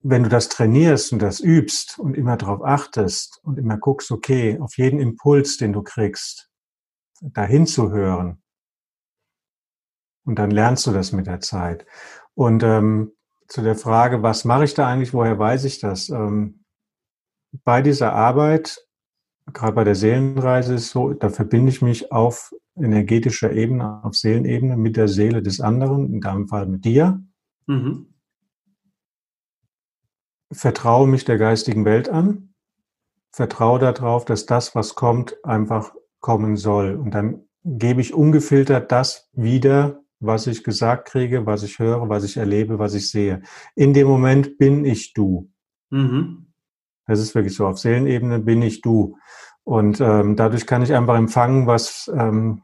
[0.00, 4.58] wenn du das trainierst und das übst und immer darauf achtest und immer guckst, okay,
[4.60, 6.48] auf jeden Impuls, den du kriegst,
[7.20, 8.40] dahin zu hören,
[10.24, 11.84] und dann lernst du das mit der Zeit.
[12.32, 13.12] Und ähm,
[13.48, 16.08] zu der Frage, was mache ich da eigentlich, woher weiß ich das?
[16.08, 16.64] Ähm,
[17.64, 18.84] bei dieser Arbeit,
[19.52, 24.76] gerade bei der Seelenreise, ist so, da verbinde ich mich auf energetischer Ebene, auf Seelenebene
[24.76, 27.22] mit der Seele des anderen, in deinem Fall mit dir.
[27.66, 28.14] Mhm
[30.54, 32.54] vertraue mich der geistigen Welt an,
[33.30, 36.94] vertraue darauf, dass das, was kommt, einfach kommen soll.
[36.94, 42.24] Und dann gebe ich ungefiltert das wieder, was ich gesagt kriege, was ich höre, was
[42.24, 43.42] ich erlebe, was ich sehe.
[43.74, 45.50] In dem Moment bin ich du.
[45.90, 46.46] Mhm.
[47.06, 47.66] Das ist wirklich so.
[47.66, 49.18] Auf Seelenebene bin ich du.
[49.64, 52.62] Und ähm, dadurch kann ich einfach empfangen, was ähm,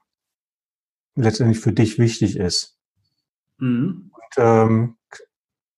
[1.15, 2.79] letztendlich für dich wichtig ist.
[3.59, 4.11] Mhm.
[4.13, 4.97] Und ähm,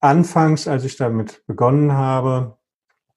[0.03, 2.59] Anfangs, als ich damit begonnen habe,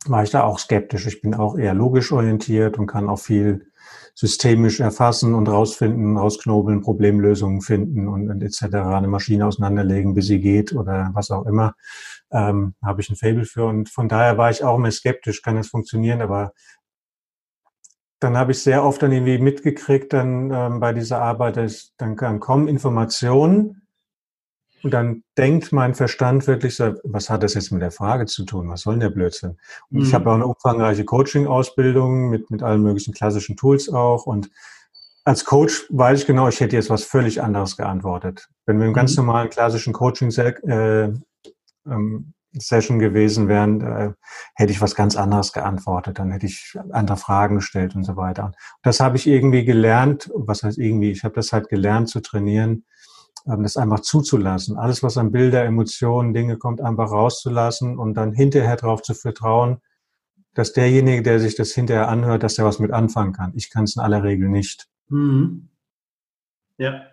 [0.06, 1.08] war ich da auch skeptisch.
[1.08, 3.72] Ich bin auch eher logisch orientiert und kann auch viel
[4.14, 8.76] systemisch erfassen und rausfinden, rausknobeln, Problemlösungen finden und, und etc.
[8.76, 11.76] eine Maschine auseinanderlegen, bis sie geht oder was auch immer.
[12.32, 15.56] Ähm, habe ich ein Fable für und von daher war ich auch immer skeptisch, kann
[15.56, 16.54] das funktionieren, aber
[18.20, 22.16] dann habe ich sehr oft dann irgendwie mitgekriegt, dann ähm, bei dieser Arbeit, dass dann
[22.16, 23.85] kommen Informationen,
[24.86, 28.46] und dann denkt mein Verstand wirklich so, was hat das jetzt mit der Frage zu
[28.46, 28.70] tun?
[28.70, 29.58] Was soll denn der Blödsinn?
[29.90, 30.04] Und mhm.
[30.04, 34.28] ich habe auch eine umfangreiche Coaching-Ausbildung mit, mit allen möglichen klassischen Tools auch.
[34.28, 34.52] Und
[35.24, 38.48] als Coach weiß ich genau, ich hätte jetzt was völlig anderes geantwortet.
[38.68, 39.26] Wenn wir im ganz mhm.
[39.26, 41.12] normalen klassischen Coaching äh,
[41.88, 44.12] ähm, Session gewesen wären, äh,
[44.54, 46.20] hätte ich was ganz anderes geantwortet.
[46.20, 48.52] Dann hätte ich andere Fragen gestellt und so weiter.
[48.84, 50.30] Das habe ich irgendwie gelernt.
[50.36, 51.10] Was heißt irgendwie?
[51.10, 52.86] Ich habe das halt gelernt zu trainieren,
[53.46, 54.78] das einfach zuzulassen.
[54.78, 59.78] Alles, was an Bilder, Emotionen, Dinge kommt, einfach rauszulassen und dann hinterher darauf zu vertrauen,
[60.56, 63.54] dass derjenige, der sich das hinterher anhört, dass der was mit anfangen kann.
[63.56, 64.88] Ich kann es in aller Regel nicht.
[65.10, 65.70] Mhm.
[66.78, 67.04] Ja,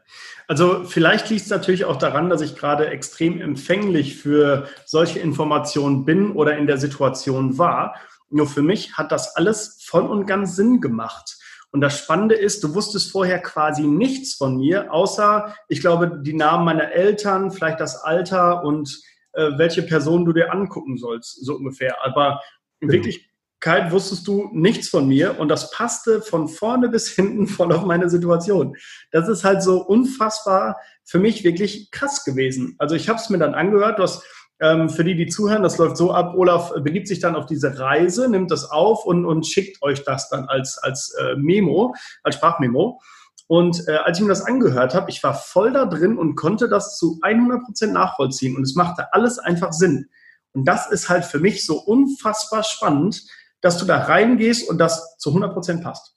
[0.48, 6.04] also vielleicht liegt es natürlich auch daran, dass ich gerade extrem empfänglich für solche Informationen
[6.04, 7.94] bin oder in der Situation war.
[8.28, 11.38] Nur für mich hat das alles voll und ganz Sinn gemacht.
[11.72, 16.34] Und das Spannende ist, du wusstest vorher quasi nichts von mir, außer, ich glaube, die
[16.34, 19.00] Namen meiner Eltern, vielleicht das Alter und
[19.32, 21.96] äh, welche Person du dir angucken sollst, so ungefähr.
[22.04, 22.42] Aber
[22.80, 23.04] in genau.
[23.04, 27.86] Wirklichkeit wusstest du nichts von mir und das passte von vorne bis hinten voll auf
[27.86, 28.76] meine Situation.
[29.10, 32.74] Das ist halt so unfassbar für mich wirklich krass gewesen.
[32.78, 34.22] Also ich habe es mir dann angehört, du hast
[34.62, 37.78] ähm, für die, die zuhören, das läuft so ab, Olaf begibt sich dann auf diese
[37.78, 42.36] Reise, nimmt das auf und, und schickt euch das dann als, als äh, Memo, als
[42.36, 43.00] Sprachmemo.
[43.48, 46.68] Und äh, als ich mir das angehört habe, ich war voll da drin und konnte
[46.68, 48.56] das zu 100 Prozent nachvollziehen.
[48.56, 50.08] Und es machte alles einfach Sinn.
[50.52, 53.20] Und das ist halt für mich so unfassbar spannend,
[53.60, 56.16] dass du da reingehst und das zu 100 Prozent passt.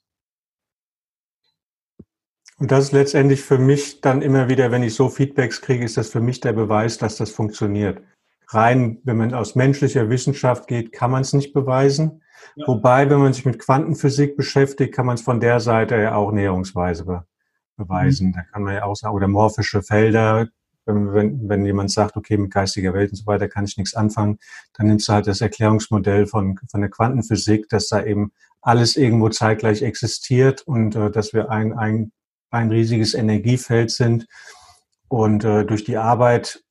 [2.58, 5.96] Und das ist letztendlich für mich dann immer wieder, wenn ich so Feedbacks kriege, ist
[5.96, 8.00] das für mich der Beweis, dass das funktioniert
[8.48, 12.22] rein, wenn man aus menschlicher Wissenschaft geht, kann man es nicht beweisen.
[12.54, 12.66] Ja.
[12.68, 16.32] Wobei, wenn man sich mit Quantenphysik beschäftigt, kann man es von der Seite ja auch
[16.32, 17.24] näherungsweise be
[17.76, 18.28] beweisen.
[18.28, 18.32] Mhm.
[18.32, 20.48] Da kann man ja auch sagen, oder morphische Felder,
[20.86, 23.94] wenn, wenn, wenn jemand sagt, okay, mit geistiger Welt und so weiter kann ich nichts
[23.94, 24.38] anfangen,
[24.74, 28.32] dann nimmst du halt das Erklärungsmodell von, von der Quantenphysik, dass da eben
[28.62, 32.12] alles irgendwo zeitgleich existiert und äh, dass wir ein, ein,
[32.50, 34.26] ein riesiges Energiefeld sind.
[35.08, 36.64] Und äh, durch die Arbeit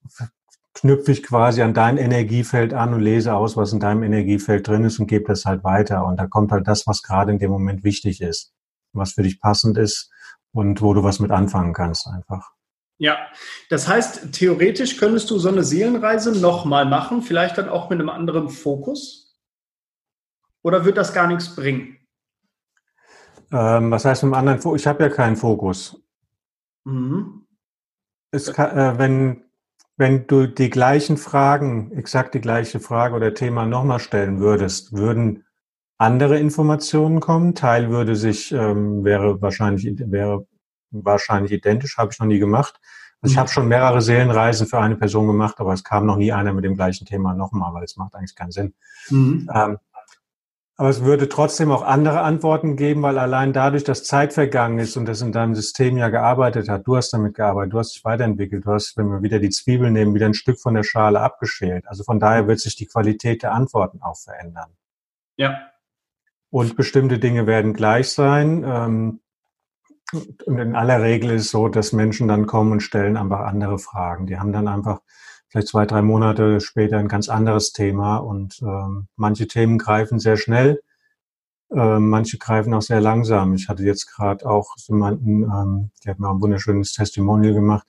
[0.75, 4.83] knüpfe ich quasi an dein Energiefeld an und lese aus, was in deinem Energiefeld drin
[4.83, 6.05] ist und gebe das halt weiter.
[6.05, 8.53] Und da kommt halt das, was gerade in dem Moment wichtig ist,
[8.93, 10.11] was für dich passend ist
[10.51, 12.51] und wo du was mit anfangen kannst einfach.
[12.97, 13.17] Ja,
[13.69, 18.09] das heißt, theoretisch könntest du so eine Seelenreise nochmal machen, vielleicht dann auch mit einem
[18.09, 19.25] anderen Fokus?
[20.65, 21.99] oder wird das gar nichts bringen?
[23.51, 24.81] Ähm, was heißt mit dem anderen Fokus?
[24.81, 26.03] Ich habe ja keinen Fokus.
[26.85, 27.45] Mhm.
[28.51, 29.44] Kann, äh, wenn,
[29.97, 35.45] wenn du die gleichen Fragen, exakt die gleiche Frage oder Thema nochmal stellen würdest, würden
[35.97, 37.55] andere Informationen kommen.
[37.55, 40.45] Teil würde sich, ähm, wäre wahrscheinlich, wäre
[40.91, 42.79] wahrscheinlich identisch, habe ich noch nie gemacht.
[43.21, 46.31] Also ich habe schon mehrere Seelenreisen für eine Person gemacht, aber es kam noch nie
[46.31, 48.73] einer mit dem gleichen Thema nochmal, weil es macht eigentlich keinen Sinn.
[49.09, 49.49] Mhm.
[49.53, 49.77] Ähm,
[50.77, 54.97] aber es würde trotzdem auch andere Antworten geben, weil allein dadurch, dass Zeit vergangen ist
[54.97, 58.03] und das in deinem System ja gearbeitet hat, du hast damit gearbeitet, du hast dich
[58.03, 61.21] weiterentwickelt, du hast, wenn wir wieder die Zwiebeln nehmen, wieder ein Stück von der Schale
[61.21, 61.87] abgeschält.
[61.87, 64.71] Also von daher wird sich die Qualität der Antworten auch verändern.
[65.37, 65.71] Ja.
[66.49, 68.63] Und bestimmte Dinge werden gleich sein.
[68.65, 69.21] Ähm,
[70.45, 73.79] und in aller Regel ist es so, dass Menschen dann kommen und stellen einfach andere
[73.79, 74.27] Fragen.
[74.27, 74.99] Die haben dann einfach
[75.49, 80.37] vielleicht zwei, drei Monate später ein ganz anderes Thema und ähm, manche Themen greifen sehr
[80.37, 80.81] schnell,
[81.71, 83.53] äh, manche greifen auch sehr langsam.
[83.53, 87.87] Ich hatte jetzt gerade auch jemanden, ähm, der hat mir ein wunderschönes Testimonial gemacht,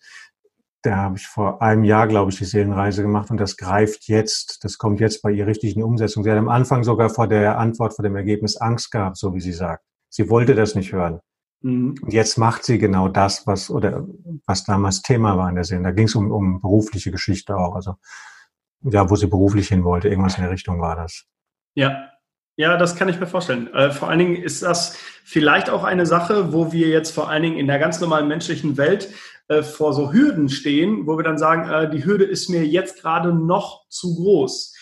[0.86, 4.62] da habe ich vor einem Jahr, glaube ich, die Seelenreise gemacht und das greift jetzt,
[4.62, 6.22] das kommt jetzt bei ihr richtig in die Umsetzung.
[6.22, 9.40] Sie hat am Anfang sogar vor der Antwort, vor dem Ergebnis Angst gehabt, so wie
[9.40, 9.82] sie sagt.
[10.08, 11.18] Sie wollte das nicht hören.
[11.62, 11.94] Mhm.
[12.00, 14.06] Und jetzt macht sie genau das, was oder
[14.46, 15.84] was damals Thema war in der Serie.
[15.84, 17.74] Da ging es um, um berufliche Geschichte auch.
[17.74, 17.96] Also
[18.82, 21.24] ja, wo sie beruflich hin wollte, irgendwas in der Richtung war das.
[21.74, 22.10] Ja,
[22.56, 23.72] ja, das kann ich mir vorstellen.
[23.74, 27.42] Äh, vor allen Dingen ist das vielleicht auch eine Sache, wo wir jetzt vor allen
[27.42, 29.10] Dingen in der ganz normalen menschlichen Welt
[29.48, 33.02] äh, vor so Hürden stehen, wo wir dann sagen, äh, die Hürde ist mir jetzt
[33.02, 34.75] gerade noch zu groß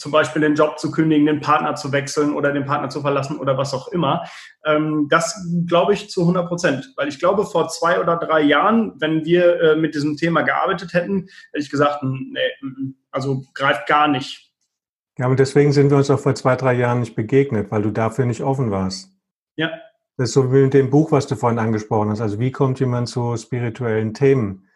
[0.00, 3.38] zum Beispiel den Job zu kündigen, den Partner zu wechseln oder den Partner zu verlassen
[3.38, 4.24] oder was auch immer.
[4.64, 8.94] Ähm, das glaube ich zu 100 Prozent, weil ich glaube, vor zwei oder drei Jahren,
[8.98, 12.38] wenn wir äh, mit diesem Thema gearbeitet hätten, hätte ich gesagt, nee,
[13.10, 14.50] also greift gar nicht.
[15.18, 17.90] Ja, und deswegen sind wir uns auch vor zwei, drei Jahren nicht begegnet, weil du
[17.90, 19.10] dafür nicht offen warst.
[19.56, 19.70] Ja.
[20.16, 22.22] Das ist so wie mit dem Buch, was du vorhin angesprochen hast.
[22.22, 24.66] Also wie kommt jemand zu spirituellen Themen?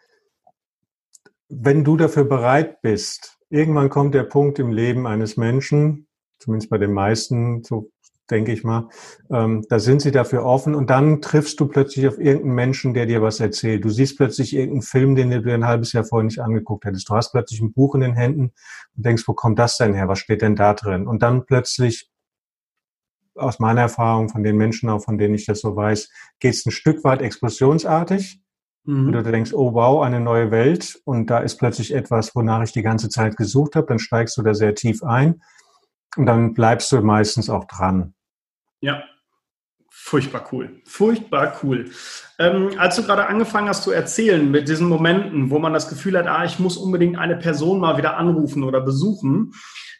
[1.49, 6.07] Wenn du dafür bereit bist, irgendwann kommt der Punkt im Leben eines Menschen,
[6.39, 7.91] zumindest bei den meisten, so
[8.29, 8.89] denke ich mal,
[9.29, 13.05] ähm, da sind sie dafür offen und dann triffst du plötzlich auf irgendeinen Menschen, der
[13.05, 13.85] dir was erzählt.
[13.85, 17.07] Du siehst plötzlich irgendeinen Film, den du dir ein halbes Jahr vorher nicht angeguckt hättest.
[17.09, 18.51] Du hast plötzlich ein Buch in den Händen
[18.95, 20.07] und denkst, wo kommt das denn her?
[20.07, 21.07] Was steht denn da drin?
[21.07, 22.09] Und dann plötzlich
[23.35, 26.65] aus meiner Erfahrung, von den Menschen auch, von denen ich das so weiß, geht es
[26.65, 28.41] ein Stück weit explosionsartig
[28.85, 29.09] Mhm.
[29.09, 32.71] Oder du denkst, oh wow, eine neue Welt und da ist plötzlich etwas, wonach ich
[32.71, 35.41] die ganze Zeit gesucht habe, dann steigst du da sehr tief ein
[36.17, 38.13] und dann bleibst du meistens auch dran.
[38.81, 39.03] Ja,
[39.97, 40.81] Furchtbar cool.
[40.85, 41.89] Furchtbar cool.
[42.37, 46.15] Ähm, als du gerade angefangen hast zu erzählen mit diesen Momenten, wo man das Gefühl
[46.15, 49.53] hat, ah, ich muss unbedingt eine Person mal wieder anrufen oder besuchen,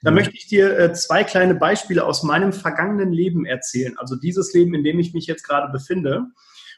[0.04, 0.17] da mhm.
[0.17, 3.98] möchte ich dir äh, zwei kleine Beispiele aus meinem vergangenen Leben erzählen.
[3.98, 6.28] Also dieses Leben, in dem ich mich jetzt gerade befinde.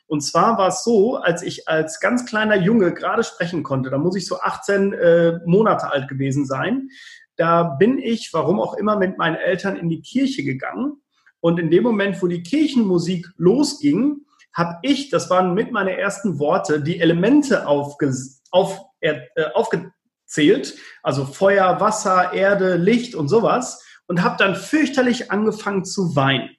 [0.08, 3.98] Und zwar war es so, als ich als ganz kleiner Junge gerade sprechen konnte, da
[3.98, 6.90] muss ich so 18 äh, Monate alt gewesen sein,
[7.36, 11.02] da bin ich, warum auch immer, mit meinen Eltern in die Kirche gegangen.
[11.40, 16.40] Und in dem Moment, wo die Kirchenmusik losging, habe ich, das waren mit meine ersten
[16.40, 18.12] Worte, die Elemente aufge,
[18.50, 19.20] auf, äh,
[19.54, 26.50] aufgezählt, also Feuer, Wasser, Erde, Licht und sowas, und habe dann fürchterlich angefangen zu weinen.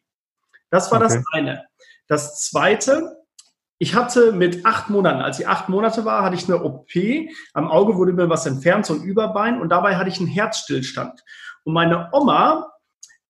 [0.70, 1.14] Das war okay.
[1.14, 1.64] das eine.
[2.06, 3.17] Das zweite,
[3.78, 6.90] ich hatte mit acht Monaten, als ich acht Monate war, hatte ich eine OP.
[7.54, 9.60] Am Auge wurde mir was entfernt, so ein Überbein.
[9.60, 11.22] Und dabei hatte ich einen Herzstillstand.
[11.64, 12.72] Und meine Oma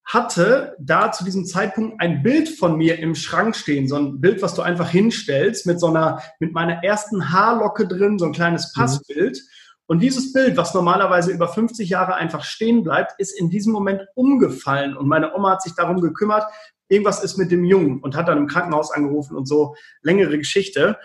[0.05, 4.41] hatte da zu diesem Zeitpunkt ein Bild von mir im Schrank stehen, so ein Bild,
[4.41, 8.73] was du einfach hinstellst, mit so einer, mit meiner ersten Haarlocke drin, so ein kleines
[8.75, 8.81] mhm.
[8.81, 9.37] Passbild.
[9.37, 9.49] Mhm.
[9.85, 14.01] Und dieses Bild, was normalerweise über 50 Jahre einfach stehen bleibt, ist in diesem Moment
[14.15, 14.97] umgefallen.
[14.97, 16.43] Und meine Oma hat sich darum gekümmert,
[16.89, 20.97] irgendwas ist mit dem Jungen und hat dann im Krankenhaus angerufen und so längere Geschichte.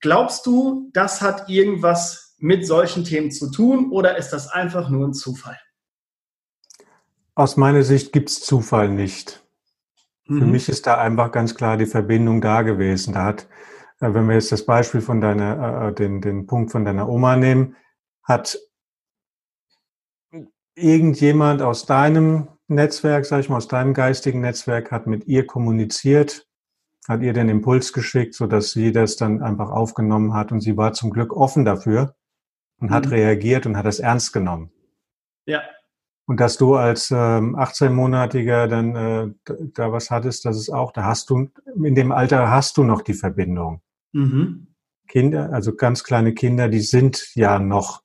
[0.00, 5.08] Glaubst du, das hat irgendwas mit solchen Themen zu tun oder ist das einfach nur
[5.08, 5.58] ein Zufall?
[7.34, 9.44] Aus meiner Sicht gibt es Zufall nicht.
[10.26, 10.38] Mhm.
[10.38, 13.14] Für mich ist da einfach ganz klar die Verbindung da gewesen.
[13.14, 13.48] Da hat,
[14.00, 17.08] äh, wenn wir jetzt das Beispiel von deiner, äh, äh, den, den Punkt von deiner
[17.08, 17.76] Oma nehmen,
[18.22, 18.58] hat
[20.74, 26.46] irgendjemand aus deinem Netzwerk, sag ich mal, aus deinem geistigen Netzwerk hat mit ihr kommuniziert,
[27.08, 30.76] hat ihr den Impuls geschickt, so dass sie das dann einfach aufgenommen hat und sie
[30.76, 32.14] war zum Glück offen dafür
[32.78, 32.94] und mhm.
[32.94, 34.70] hat reagiert und hat das ernst genommen.
[35.46, 35.62] Ja.
[36.26, 41.04] Und dass du als ähm, 18-Monatiger dann äh, da was hattest, das ist auch, da
[41.04, 41.48] hast du,
[41.82, 43.80] in dem Alter hast du noch die Verbindung.
[44.12, 44.66] Mhm.
[45.08, 48.02] Kinder, also ganz kleine Kinder, die sind ja noch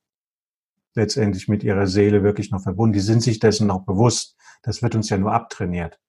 [0.95, 2.93] letztendlich mit ihrer Seele wirklich noch verbunden.
[2.93, 4.37] Die sind sich dessen noch bewusst.
[4.63, 5.99] Das wird uns ja nur abtrainiert.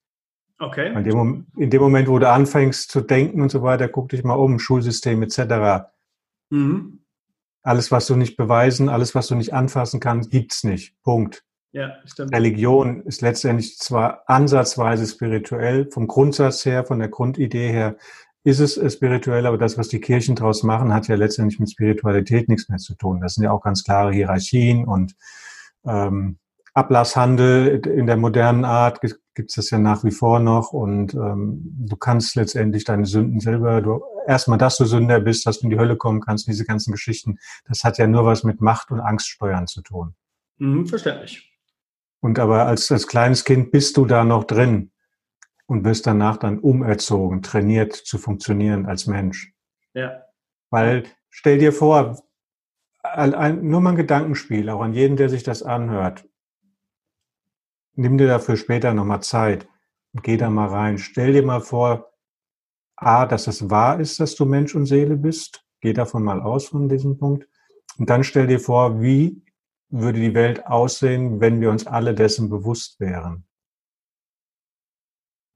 [0.58, 0.94] Okay.
[0.94, 4.24] In dem, in dem, Moment, wo du anfängst zu denken und so weiter, guck dich
[4.24, 5.88] mal um, Schulsystem etc.
[6.50, 7.00] Mhm.
[7.62, 10.94] Alles, was du nicht beweisen, alles, was du nicht anfassen kannst, gibt's nicht.
[11.02, 11.44] Punkt.
[11.72, 12.32] Ja, stimmt.
[12.32, 17.96] Religion ist letztendlich zwar ansatzweise spirituell, vom Grundsatz her, von der Grundidee her
[18.44, 22.48] ist es spirituell, aber das, was die Kirchen daraus machen, hat ja letztendlich mit Spiritualität
[22.48, 23.20] nichts mehr zu tun.
[23.22, 25.16] Das sind ja auch ganz klare Hierarchien und
[25.86, 26.38] ähm,
[26.74, 31.62] Ablasshandel in der modernen Art gibt es das ja nach wie vor noch und ähm,
[31.62, 35.70] du kannst letztendlich deine Sünden selber, du erstmal, dass du Sünder bist, dass du in
[35.70, 39.00] die Hölle kommen kannst, diese ganzen Geschichten, das hat ja nur was mit Macht und
[39.00, 40.16] Angststeuern zu tun.
[40.58, 41.52] Mhm, verständlich.
[42.20, 44.90] Und aber als, als kleines Kind bist du da noch drin
[45.66, 49.52] und wirst danach dann umerzogen, trainiert zu funktionieren als Mensch.
[49.92, 50.22] Ja.
[50.70, 52.20] Weil stell dir vor,
[53.16, 56.24] nur mal ein Gedankenspiel, auch an jeden, der sich das anhört.
[57.96, 59.68] Nimm dir dafür später nochmal Zeit
[60.12, 60.98] und geh da mal rein.
[60.98, 62.12] Stell dir mal vor,
[62.96, 65.64] A, dass es wahr ist, dass du Mensch und Seele bist.
[65.80, 67.48] Geh davon mal aus von diesem Punkt.
[67.98, 69.42] Und dann stell dir vor, wie
[69.90, 73.44] würde die Welt aussehen, wenn wir uns alle dessen bewusst wären?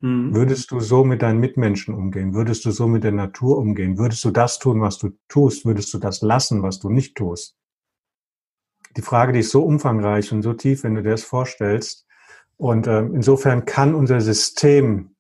[0.01, 0.35] Mhm.
[0.35, 2.35] Würdest du so mit deinen Mitmenschen umgehen?
[2.35, 3.99] Würdest du so mit der Natur umgehen?
[3.99, 5.65] Würdest du das tun, was du tust?
[5.65, 7.57] Würdest du das lassen, was du nicht tust?
[8.97, 12.08] Die Frage, die ist so umfangreich und so tief, wenn du dir das vorstellst.
[12.59, 15.15] Und äh, insofern kann unser System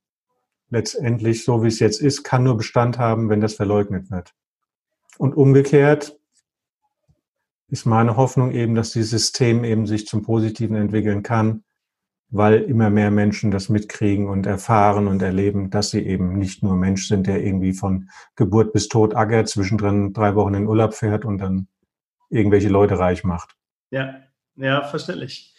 [0.71, 4.35] letztendlich, so wie es jetzt ist, kann nur Bestand haben, wenn das verleugnet wird.
[5.17, 6.19] Und umgekehrt
[7.69, 11.65] ist meine Hoffnung eben, dass dieses System eben sich zum Positiven entwickeln kann,
[12.31, 16.77] weil immer mehr Menschen das mitkriegen und erfahren und erleben, dass sie eben nicht nur
[16.77, 21.25] Mensch sind, der irgendwie von Geburt bis Tod ackert, zwischendrin drei Wochen in Urlaub fährt
[21.25, 21.69] und dann
[22.31, 23.57] irgendwelche Leute reich macht.
[23.91, 24.17] Ja,
[24.57, 25.55] ja, verständlich.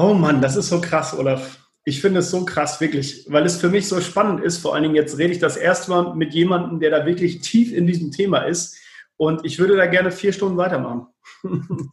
[0.00, 1.58] Oh Mann, das ist so krass, Olaf.
[1.84, 4.58] Ich finde es so krass, wirklich, weil es für mich so spannend ist.
[4.58, 7.72] Vor allen Dingen jetzt rede ich das erste Mal mit jemandem, der da wirklich tief
[7.72, 8.78] in diesem Thema ist.
[9.16, 11.08] Und ich würde da gerne vier Stunden weitermachen.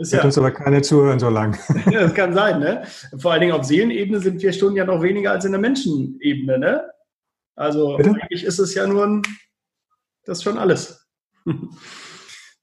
[0.00, 0.22] Das ja.
[0.22, 1.58] uns aber keine zuhören so lang.
[1.92, 2.84] das kann sein, ne?
[3.16, 6.56] Vor allen Dingen auf Seelenebene sind vier Stunden ja noch weniger als in der Menschenebene,
[6.56, 6.84] ne?
[7.56, 8.10] Also Bitte?
[8.10, 9.22] eigentlich ist es ja nur ein,
[10.24, 11.04] das ist schon alles.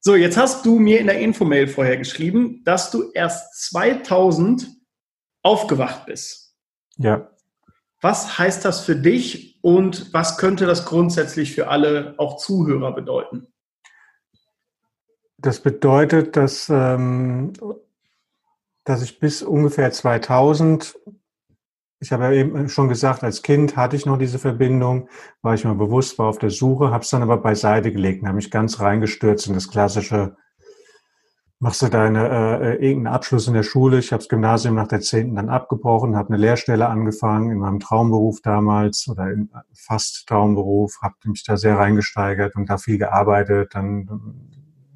[0.08, 4.68] So, jetzt hast du mir in der Infomail vorher geschrieben, dass du erst 2000
[5.42, 6.56] aufgewacht bist.
[6.98, 7.32] Ja.
[8.02, 13.48] Was heißt das für dich und was könnte das grundsätzlich für alle auch Zuhörer bedeuten?
[15.40, 17.54] Das bedeutet, dass, ähm,
[18.84, 21.00] dass ich bis ungefähr 2000,
[22.00, 25.10] ich habe ja eben schon gesagt, als Kind hatte ich noch diese Verbindung,
[25.42, 28.28] war ich mir bewusst, war auf der Suche, habe es dann aber beiseite gelegt und
[28.28, 30.36] habe mich ganz reingestürzt in das klassische,
[31.60, 33.98] machst du deine äh, äh irgendeinen Abschluss in der Schule.
[34.00, 37.80] Ich habe das Gymnasium nach der zehnten dann abgebrochen, habe eine Lehrstelle angefangen in meinem
[37.80, 43.74] Traumberuf damals oder im fast Traumberuf, habe mich da sehr reingesteigert und da viel gearbeitet,
[43.74, 44.52] dann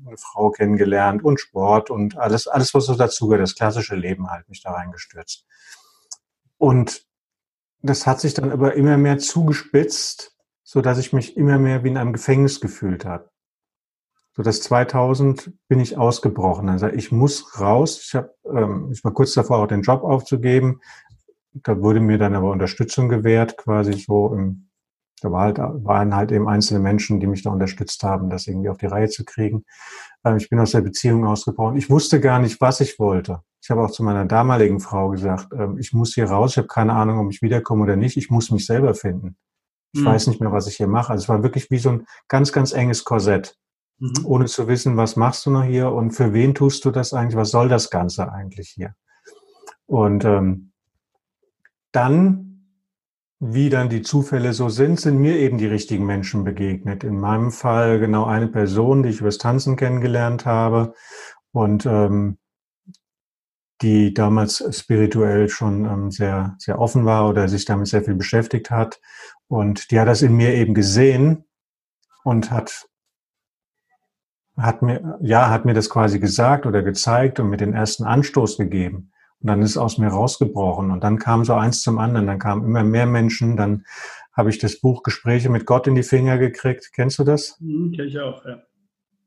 [0.05, 4.49] eine Frau kennengelernt und Sport und alles, alles, was so dazugehört, das klassische Leben halt
[4.49, 5.45] mich da reingestürzt.
[6.59, 7.07] Und
[7.81, 11.87] das hat sich dann aber immer mehr zugespitzt, so dass ich mich immer mehr wie
[11.87, 13.31] in einem Gefängnis gefühlt habe.
[14.33, 16.69] So dass 2000 bin ich ausgebrochen.
[16.69, 18.01] Also ich muss raus.
[18.03, 20.81] Ich habe, ähm, ich war kurz davor, auch den Job aufzugeben.
[21.53, 24.68] Da wurde mir dann aber Unterstützung gewährt, quasi so im
[25.19, 28.69] da war halt, waren halt eben einzelne Menschen, die mich da unterstützt haben, das irgendwie
[28.69, 29.65] auf die Reihe zu kriegen.
[30.23, 31.77] Ähm, ich bin aus der Beziehung ausgebrochen.
[31.77, 33.41] Ich wusste gar nicht, was ich wollte.
[33.61, 36.67] Ich habe auch zu meiner damaligen Frau gesagt, ähm, ich muss hier raus, ich habe
[36.67, 38.17] keine Ahnung, ob ich wiederkomme oder nicht.
[38.17, 39.35] Ich muss mich selber finden.
[39.91, 40.05] Ich mhm.
[40.05, 41.11] weiß nicht mehr, was ich hier mache.
[41.11, 43.55] Also es war wirklich wie so ein ganz, ganz enges Korsett.
[43.99, 44.25] Mhm.
[44.25, 47.35] Ohne zu wissen, was machst du noch hier und für wen tust du das eigentlich?
[47.35, 48.95] Was soll das Ganze eigentlich hier?
[49.85, 50.71] Und ähm,
[51.91, 52.48] dann
[53.39, 57.03] wie dann die Zufälle so sind, sind mir eben die richtigen Menschen begegnet.
[57.05, 60.93] In meinem Fall genau eine Person, die ich übers Tanzen kennengelernt habe
[61.51, 62.37] und ähm,
[63.81, 68.71] die damals spirituell schon ähm, sehr, sehr offen war oder sich damit sehr viel beschäftigt
[68.71, 68.99] hat.
[69.47, 71.45] Und die hat das in mir eben gesehen
[72.25, 72.89] und hat,
[74.57, 78.57] hat mir, ja, hat mir das quasi gesagt oder gezeigt und mir den ersten Anstoß
[78.57, 79.13] gegeben.
[79.41, 80.91] Und dann ist es aus mir rausgebrochen.
[80.91, 82.27] Und dann kam so eins zum anderen.
[82.27, 83.55] Dann kamen immer mehr Menschen.
[83.55, 83.85] Dann
[84.33, 86.91] habe ich das Buch Gespräche mit Gott in die Finger gekriegt.
[86.93, 87.57] Kennst du das?
[87.59, 88.61] Mhm, kenn ich auch, ja.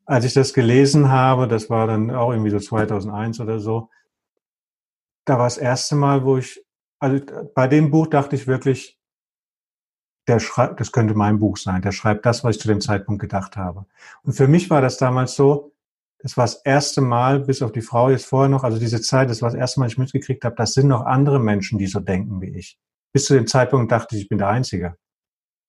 [0.04, 3.88] Als ich das gelesen habe, das war dann auch irgendwie so 2001 oder so,
[5.24, 6.64] da war das erste Mal, wo ich,
[6.98, 8.98] also bei dem Buch dachte ich wirklich,
[10.28, 13.20] der schreibt, das könnte mein Buch sein, der schreibt das, was ich zu dem Zeitpunkt
[13.20, 13.86] gedacht habe.
[14.22, 15.71] Und für mich war das damals so,
[16.22, 19.28] das war das erste Mal, bis auf die Frau jetzt vorher noch, also diese Zeit,
[19.28, 21.98] das war das erste Mal, ich mitgekriegt habe, das sind noch andere Menschen, die so
[21.98, 22.78] denken wie ich.
[23.12, 24.96] bis zu dem Zeitpunkt dachte ich, ich bin der Einzige.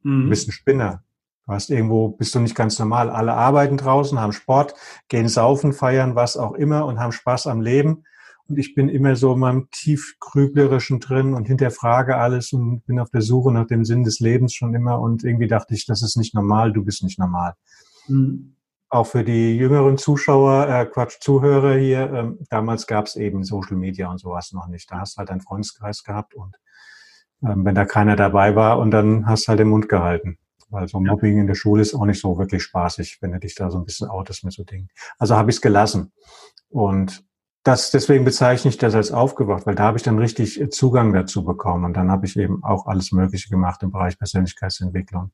[0.04, 0.24] Mhm.
[0.24, 1.04] Du bist ein Spinner.
[1.46, 3.10] Du hast irgendwo, bist du nicht ganz normal.
[3.10, 4.76] Alle arbeiten draußen, haben Sport,
[5.10, 8.06] gehen saufen, feiern, was auch immer und haben Spaß am Leben.
[8.48, 13.10] Und ich bin immer so in meinem tiefgrüblerischen drin und hinterfrage alles und bin auf
[13.10, 15.02] der Suche nach dem Sinn des Lebens schon immer.
[15.02, 17.56] Und irgendwie dachte ich, das ist nicht normal, du bist nicht normal.
[18.08, 18.56] Mhm.
[18.94, 23.76] Auch für die jüngeren Zuschauer, äh, Quatsch, Zuhörer hier, ähm, damals gab es eben Social
[23.76, 24.92] Media und sowas noch nicht.
[24.92, 26.60] Da hast du halt einen Freundeskreis gehabt und
[27.42, 30.38] ähm, wenn da keiner dabei war und dann hast du halt den Mund gehalten.
[30.70, 33.56] Weil so Mobbing in der Schule ist auch nicht so wirklich spaßig, wenn du dich
[33.56, 34.90] da so ein bisschen outest mit so Dingen.
[35.18, 36.12] Also habe ich es gelassen.
[36.70, 37.26] Und
[37.64, 41.46] das, deswegen bezeichne ich das als aufgewacht, weil da habe ich dann richtig Zugang dazu
[41.46, 41.86] bekommen.
[41.86, 45.32] Und dann habe ich eben auch alles Mögliche gemacht im Bereich Persönlichkeitsentwicklung,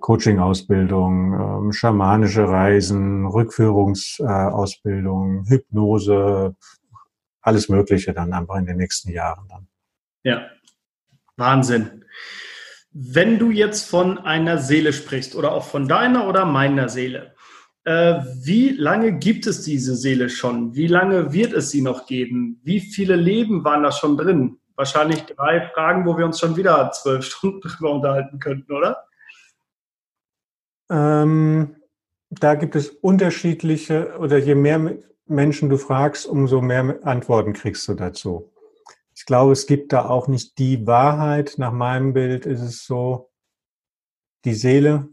[0.00, 6.56] Coaching-Ausbildung, ähm, schamanische Reisen, Rückführungsausbildung, äh, Hypnose,
[7.40, 9.68] alles Mögliche dann einfach in den nächsten Jahren dann.
[10.24, 10.48] Ja,
[11.36, 12.04] Wahnsinn.
[12.92, 17.30] Wenn du jetzt von einer Seele sprichst oder auch von deiner oder meiner Seele, äh,
[17.84, 20.74] wie lange gibt es diese Seele schon?
[20.74, 22.60] Wie lange wird es sie noch geben?
[22.62, 24.58] Wie viele Leben waren da schon drin?
[24.76, 29.04] Wahrscheinlich drei Fragen, wo wir uns schon wieder zwölf Stunden drüber unterhalten könnten, oder?
[30.90, 31.76] Ähm,
[32.30, 37.94] da gibt es unterschiedliche, oder je mehr Menschen du fragst, umso mehr Antworten kriegst du
[37.94, 38.52] dazu.
[39.14, 41.54] Ich glaube, es gibt da auch nicht die Wahrheit.
[41.58, 43.30] Nach meinem Bild ist es so,
[44.44, 45.08] die Seele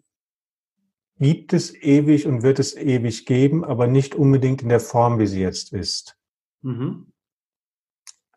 [1.20, 5.28] gibt es ewig und wird es ewig geben, aber nicht unbedingt in der Form, wie
[5.28, 6.18] sie jetzt ist.
[6.62, 7.12] Mhm.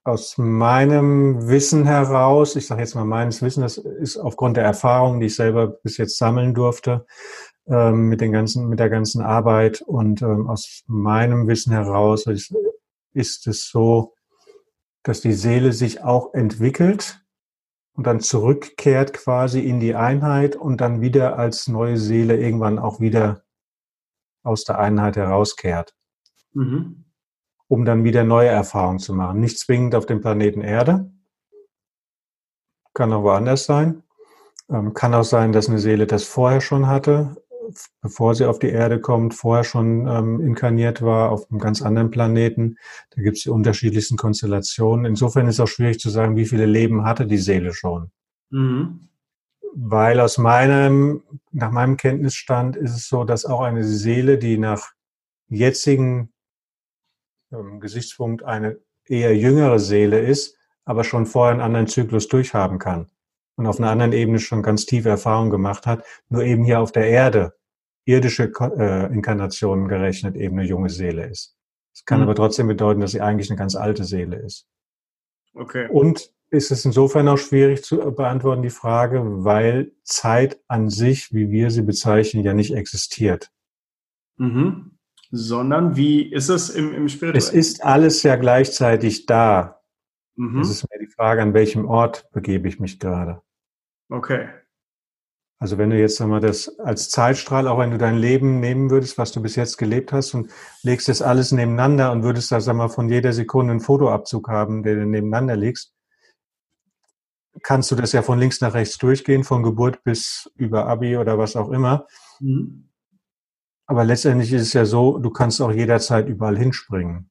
[0.03, 5.21] Aus meinem Wissen heraus, ich sage jetzt mal meines Wissen, das ist aufgrund der Erfahrungen,
[5.21, 7.07] die ich selber bis jetzt sammeln durfte,
[7.67, 12.55] ähm, mit den ganzen, mit der ganzen Arbeit und ähm, aus meinem Wissen heraus ist,
[13.13, 14.15] ist es so,
[15.03, 17.23] dass die Seele sich auch entwickelt
[17.95, 23.01] und dann zurückkehrt quasi in die Einheit und dann wieder als neue Seele irgendwann auch
[23.01, 23.43] wieder
[24.43, 25.95] aus der Einheit herauskehrt.
[26.53, 27.05] Mhm.
[27.69, 29.41] Um dann wieder neue Erfahrungen zu machen.
[29.41, 31.13] Nicht zwingend auf dem Planeten Erde.
[32.95, 34.03] Kann auch woanders sein.
[34.69, 37.37] Ähm, kann auch sein, dass eine Seele das vorher schon hatte
[38.01, 42.11] bevor sie auf die Erde kommt, vorher schon ähm, inkarniert war auf einem ganz anderen
[42.11, 42.77] Planeten.
[43.11, 45.05] Da gibt es die unterschiedlichsten Konstellationen.
[45.05, 48.11] Insofern ist es auch schwierig zu sagen, wie viele Leben hatte die Seele schon.
[48.51, 49.09] Mhm.
[49.75, 54.93] Weil aus meinem, nach meinem Kenntnisstand ist es so, dass auch eine Seele, die nach
[55.49, 56.33] jetzigen
[57.53, 63.11] ähm, Gesichtspunkt eine eher jüngere Seele ist, aber schon vorher einen anderen Zyklus durchhaben kann
[63.61, 66.93] und auf einer anderen Ebene schon ganz tiefe Erfahrungen gemacht hat, nur eben hier auf
[66.93, 67.55] der Erde
[68.11, 71.57] irdische äh, Inkarnationen gerechnet eben eine junge Seele ist.
[71.95, 72.25] Es kann mhm.
[72.25, 74.67] aber trotzdem bedeuten, dass sie eigentlich eine ganz alte Seele ist.
[75.55, 75.89] Okay.
[75.91, 81.51] Und ist es insofern auch schwierig zu beantworten, die Frage, weil Zeit an sich, wie
[81.51, 83.51] wir sie bezeichnen, ja nicht existiert.
[84.37, 84.99] Mhm.
[85.31, 87.37] Sondern wie ist es im, im Spirituellen?
[87.37, 89.81] Es ist alles ja gleichzeitig da.
[90.35, 90.61] Mhm.
[90.61, 93.43] Es ist mir die Frage, an welchem Ort begebe ich mich gerade.
[94.09, 94.49] Okay.
[95.61, 99.19] Also wenn du jetzt einmal das als Zeitstrahl, auch wenn du dein Leben nehmen würdest,
[99.19, 100.51] was du bis jetzt gelebt hast und
[100.83, 104.83] legst das alles nebeneinander und würdest da sag mal von jeder Sekunde einen Fotoabzug haben,
[104.83, 105.95] der du nebeneinander legst,
[107.63, 111.37] kannst du das ja von links nach rechts durchgehen, von Geburt bis über Abi oder
[111.37, 112.07] was auch immer.
[112.41, 112.89] Mhm.
[113.85, 117.29] Aber letztendlich ist es ja so, du kannst auch jederzeit überall hinspringen.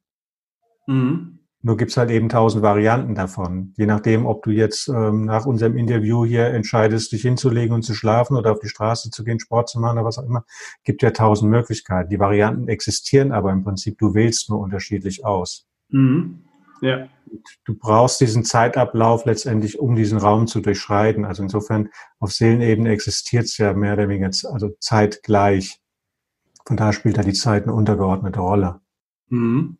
[0.86, 1.39] Mhm.
[1.62, 3.74] Nur gibt's halt eben tausend Varianten davon.
[3.76, 7.94] Je nachdem, ob du jetzt ähm, nach unserem Interview hier entscheidest, dich hinzulegen und zu
[7.94, 10.46] schlafen oder auf die Straße zu gehen, Sport zu machen oder was auch immer,
[10.86, 12.10] gibt ja tausend Möglichkeiten.
[12.10, 15.68] Die Varianten existieren aber im Prinzip, du wählst nur unterschiedlich aus.
[15.90, 16.46] Mhm.
[16.82, 17.10] Ja.
[17.66, 21.26] Du brauchst diesen Zeitablauf letztendlich, um diesen Raum zu durchschreiten.
[21.26, 21.90] Also insofern
[22.20, 25.82] auf Seelenebene existiert es ja mehr oder weniger also zeitgleich.
[26.66, 28.80] Von daher spielt da die Zeit eine untergeordnete Rolle.
[29.28, 29.78] Mhm.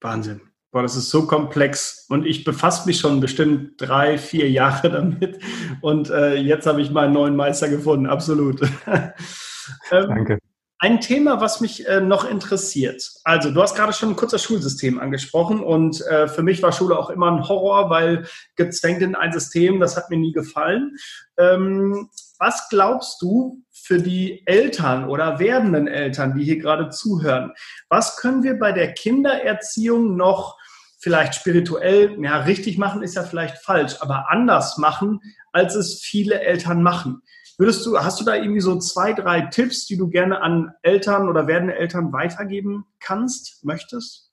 [0.00, 0.40] Wahnsinn.
[0.72, 5.38] Boah, das ist so komplex und ich befasse mich schon bestimmt drei, vier Jahre damit
[5.82, 8.62] und äh, jetzt habe ich meinen neuen Meister gefunden, absolut.
[9.90, 10.38] ähm, Danke.
[10.78, 13.08] Ein Thema, was mich äh, noch interessiert.
[13.22, 16.98] Also, du hast gerade schon kurz das Schulsystem angesprochen und äh, für mich war Schule
[16.98, 20.96] auch immer ein Horror, weil gezwängt in ein System, das hat mir nie gefallen.
[21.38, 22.08] Ähm,
[22.38, 27.52] was glaubst du für die Eltern oder werdenden Eltern, die hier gerade zuhören?
[27.88, 30.58] Was können wir bei der Kindererziehung noch
[31.02, 35.20] vielleicht spirituell, ja, richtig machen ist ja vielleicht falsch, aber anders machen,
[35.52, 37.22] als es viele Eltern machen.
[37.58, 41.28] Würdest du, hast du da irgendwie so zwei, drei Tipps, die du gerne an Eltern
[41.28, 44.32] oder werdende Eltern weitergeben kannst, möchtest?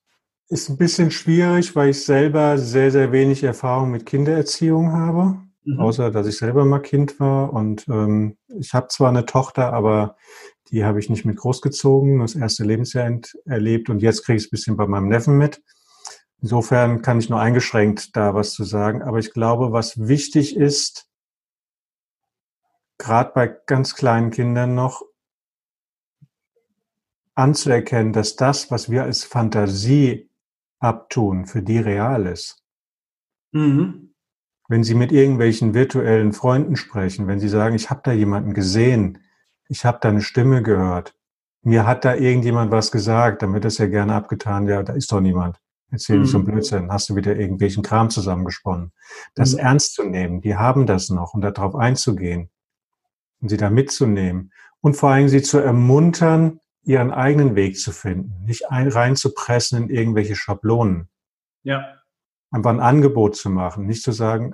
[0.50, 5.80] ist ein bisschen schwierig, weil ich selber sehr, sehr wenig Erfahrung mit Kindererziehung habe, mhm.
[5.80, 7.54] außer dass ich selber mal Kind war.
[7.54, 10.18] Und ähm, ich habe zwar eine Tochter, aber
[10.72, 13.12] die habe ich nicht mit großgezogen, das erste Lebensjahr
[13.46, 15.62] erlebt und jetzt kriege ich es ein bisschen bei meinem Neffen mit.
[16.42, 19.02] Insofern kann ich nur eingeschränkt da was zu sagen.
[19.02, 21.10] Aber ich glaube, was wichtig ist,
[22.98, 25.04] gerade bei ganz kleinen Kindern noch,
[27.36, 30.30] anzuerkennen, dass das, was wir als Fantasie
[30.80, 32.64] abtun, für die real ist.
[33.52, 34.14] Mhm.
[34.68, 39.24] Wenn Sie mit irgendwelchen virtuellen Freunden sprechen, wenn Sie sagen, ich habe da jemanden gesehen,
[39.68, 41.16] ich habe da eine Stimme gehört,
[41.62, 45.12] mir hat da irgendjemand was gesagt, dann wird das ja gerne abgetan, ja, da ist
[45.12, 45.60] doch niemand.
[45.92, 46.32] Erzähl nicht mhm.
[46.32, 48.92] so ein Blödsinn, hast du wieder irgendwelchen Kram zusammengesponnen.
[49.36, 49.60] Das mhm.
[49.60, 52.50] ernst zu nehmen, die haben das noch und darauf einzugehen
[53.42, 58.46] und sie da mitzunehmen und vor allem sie zu ermuntern, ihren eigenen Weg zu finden,
[58.46, 61.10] nicht ein, reinzupressen in irgendwelche Schablonen.
[61.64, 61.96] Ja.
[62.52, 64.54] Einfach ein Angebot zu machen, nicht zu sagen,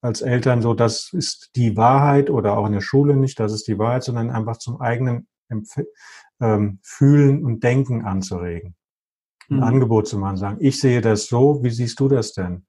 [0.00, 3.68] als Eltern so, das ist die Wahrheit oder auch in der Schule nicht, das ist
[3.68, 5.76] die Wahrheit, sondern einfach zum eigenen Empf
[6.40, 8.74] ähm, Fühlen und Denken anzuregen.
[9.52, 9.62] Ein mhm.
[9.62, 12.64] Angebot zu machen, sagen, ich sehe das so, wie siehst du das denn?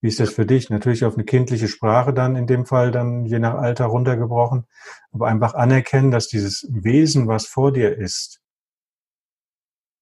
[0.00, 0.70] Wie ist das für dich?
[0.70, 4.66] Natürlich auf eine kindliche Sprache dann in dem Fall dann je nach Alter runtergebrochen,
[5.12, 8.40] aber einfach anerkennen, dass dieses Wesen, was vor dir ist,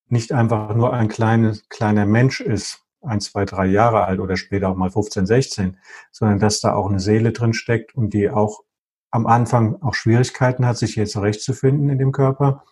[0.08, 4.70] nicht einfach nur ein kleines, kleiner Mensch ist, ein, zwei, drei Jahre alt oder später
[4.70, 5.78] auch mal 15, 16,
[6.10, 8.62] sondern dass da auch eine Seele drin steckt und die auch
[9.10, 12.64] am Anfang auch Schwierigkeiten hat, sich hier zurechtzufinden in dem Körper,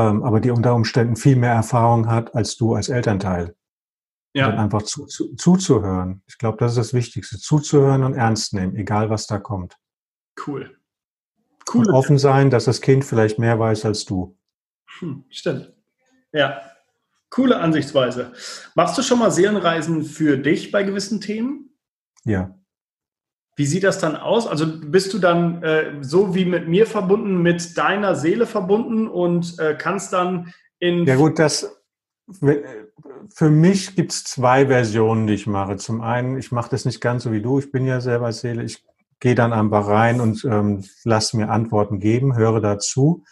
[0.00, 3.54] aber die unter Umständen viel mehr Erfahrung hat als du als Elternteil.
[4.34, 4.48] Ja.
[4.48, 6.22] Und einfach zu, zu, zuzuhören.
[6.26, 7.38] Ich glaube, das ist das Wichtigste.
[7.38, 9.78] Zuzuhören und ernst nehmen, egal was da kommt.
[10.46, 10.76] Cool.
[11.72, 11.90] Cool.
[11.90, 14.36] offen sein, dass das Kind vielleicht mehr weiß als du.
[14.98, 15.72] Hm, stimmt.
[16.32, 16.60] Ja.
[17.30, 18.32] Coole Ansichtsweise.
[18.74, 21.70] Machst du schon mal Seelenreisen für dich bei gewissen Themen?
[22.24, 22.58] Ja.
[23.56, 24.46] Wie sieht das dann aus?
[24.46, 29.58] Also bist du dann äh, so wie mit mir verbunden, mit deiner Seele verbunden und
[29.60, 31.06] äh, kannst dann in.
[31.06, 31.80] Ja, gut, das,
[33.32, 35.76] für mich gibt es zwei Versionen, die ich mache.
[35.76, 37.58] Zum einen, ich mache das nicht ganz so wie du.
[37.58, 38.64] Ich bin ja selber Seele.
[38.64, 38.84] Ich
[39.20, 43.24] gehe dann einfach rein und ähm, lasse mir Antworten geben, höre dazu.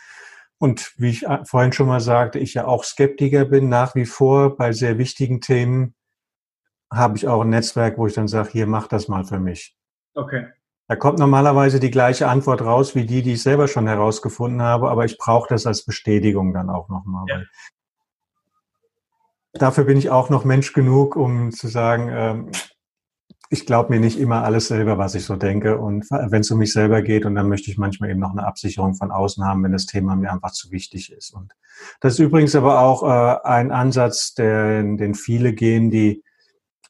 [0.59, 4.07] Und wie ich äh, vorhin schon mal sagte, ich ja auch Skeptiker bin, nach wie
[4.07, 5.95] vor bei sehr wichtigen Themen
[6.93, 9.77] habe ich auch ein Netzwerk, wo ich dann sage, hier, mach das mal für mich.
[10.15, 10.47] Okay.
[10.89, 14.91] Da kommt normalerweise die gleiche Antwort raus wie die, die ich selber schon herausgefunden habe,
[14.91, 17.25] aber ich brauche das als Bestätigung dann auch nochmal.
[17.29, 17.41] Ja
[19.53, 22.51] dafür bin ich auch noch Mensch genug, um zu sagen, ähm,
[23.51, 25.77] ich glaube mir nicht immer alles selber, was ich so denke.
[25.77, 28.47] Und wenn es um mich selber geht, und dann möchte ich manchmal eben noch eine
[28.47, 31.35] Absicherung von außen haben, wenn das Thema mir einfach zu wichtig ist.
[31.35, 31.53] Und
[32.01, 36.25] das ist übrigens aber auch äh, ein Ansatz, der, den viele gehen, die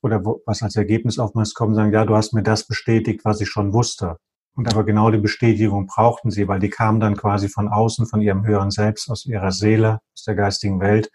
[0.03, 3.41] oder wo, was als Ergebnis oftmals kommen, sagen, ja, du hast mir das bestätigt, was
[3.41, 4.19] ich schon wusste.
[4.55, 8.21] Und aber genau die Bestätigung brauchten sie, weil die kam dann quasi von außen, von
[8.21, 11.11] ihrem höheren Selbst, aus ihrer Seele, aus der geistigen Welt.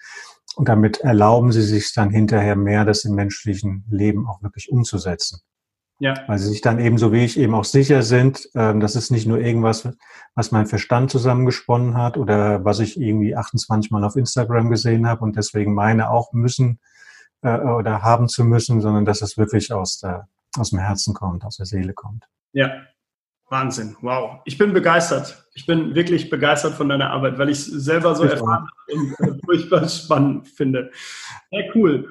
[0.56, 5.42] Und damit erlauben sie sich dann hinterher mehr, das im menschlichen Leben auch wirklich umzusetzen.
[6.00, 6.16] Ja.
[6.28, 9.12] Weil sie sich dann eben so wie ich eben auch sicher sind, äh, dass es
[9.12, 9.88] nicht nur irgendwas,
[10.36, 15.24] was mein Verstand zusammengesponnen hat oder was ich irgendwie 28 Mal auf Instagram gesehen habe
[15.24, 16.80] und deswegen meine auch müssen
[17.42, 20.28] äh, oder haben zu müssen, sondern dass es wirklich aus, der,
[20.58, 22.26] aus dem Herzen kommt, aus der Seele kommt.
[22.54, 22.72] Ja,
[23.50, 24.42] Wahnsinn, wow.
[24.46, 25.48] Ich bin begeistert.
[25.54, 29.20] Ich bin wirklich begeistert von deiner Arbeit, weil ich es selber so ich erfahren und
[29.20, 30.92] äh, furchtbar spannend finde.
[31.52, 32.10] Ja, cool.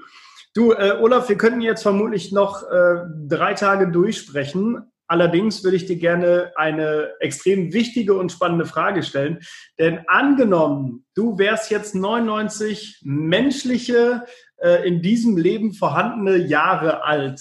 [0.54, 4.90] Du, äh, Olaf, wir könnten jetzt vermutlich noch äh, drei Tage durchsprechen.
[5.08, 9.40] Allerdings würde ich dir gerne eine extrem wichtige und spannende Frage stellen.
[9.78, 14.24] Denn angenommen, du wärst jetzt 99 menschliche,
[14.56, 17.40] äh, in diesem Leben vorhandene Jahre alt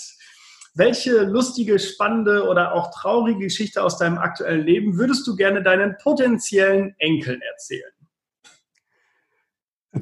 [0.75, 5.95] welche lustige, spannende oder auch traurige Geschichte aus deinem aktuellen Leben würdest du gerne deinen
[5.97, 7.91] potenziellen Enkeln erzählen?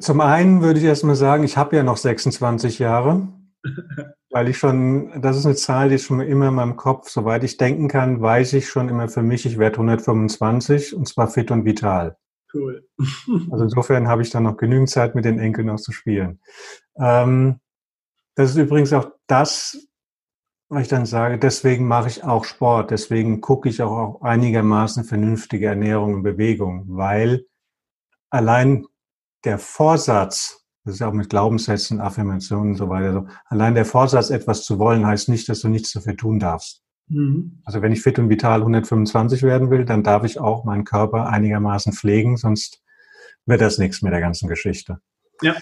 [0.00, 3.28] Zum einen würde ich erstmal sagen, ich habe ja noch 26 Jahre,
[4.34, 7.44] weil ich schon, das ist eine Zahl, die ist schon immer in meinem Kopf, soweit
[7.44, 11.52] ich denken kann, weiß ich schon immer für mich, ich werde 125 und zwar fit
[11.52, 12.16] und vital.
[12.52, 12.84] Cool.
[13.52, 16.40] also insofern habe ich dann noch genügend Zeit, mit den Enkeln noch zu spielen.
[16.98, 17.60] Ähm,
[18.34, 19.86] das ist übrigens auch das,
[20.68, 25.66] weil ich dann sage, deswegen mache ich auch Sport, deswegen gucke ich auch einigermaßen vernünftige
[25.66, 27.46] Ernährung und Bewegung, weil
[28.30, 28.84] allein
[29.44, 33.86] der Vorsatz, das ist ja auch mit Glaubenssätzen, Affirmationen und so weiter, so, allein der
[33.86, 36.82] Vorsatz, etwas zu wollen, heißt nicht, dass du nichts dafür tun darfst.
[37.08, 37.60] Mhm.
[37.64, 41.28] Also wenn ich fit und vital 125 werden will, dann darf ich auch meinen Körper
[41.28, 42.82] einigermaßen pflegen, sonst
[43.46, 44.98] wird das nichts mit der ganzen Geschichte.
[45.42, 45.54] Ja.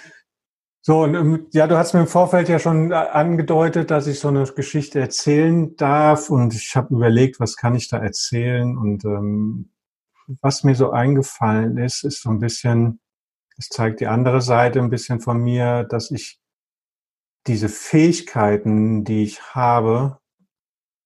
[0.84, 4.18] So, und ähm, ja, du hast mir im Vorfeld ja schon äh, angedeutet, dass ich
[4.18, 9.04] so eine Geschichte erzählen darf und ich habe überlegt, was kann ich da erzählen und
[9.04, 9.70] ähm,
[10.40, 13.00] was mir so eingefallen ist, ist so ein bisschen,
[13.58, 16.40] es zeigt die andere Seite ein bisschen von mir, dass ich
[17.46, 20.18] diese Fähigkeiten, die ich habe,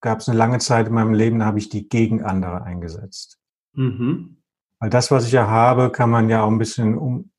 [0.01, 3.39] gab es eine lange Zeit in meinem Leben, da habe ich die gegen andere eingesetzt.
[3.73, 4.43] Mhm.
[4.79, 7.31] Weil das, was ich ja habe, kann man ja auch ein bisschen um,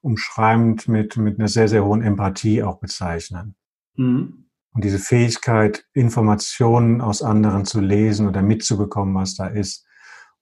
[0.00, 3.54] umschreibend mit, mit einer sehr, sehr hohen Empathie auch bezeichnen.
[3.94, 4.50] Mhm.
[4.72, 9.86] Und diese Fähigkeit, Informationen aus anderen zu lesen oder mitzubekommen, was da ist.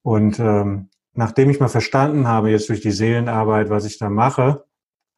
[0.01, 0.89] Und ähm,
[1.19, 4.65] nachdem ich mal verstanden habe, jetzt durch die Seelenarbeit, was ich da mache,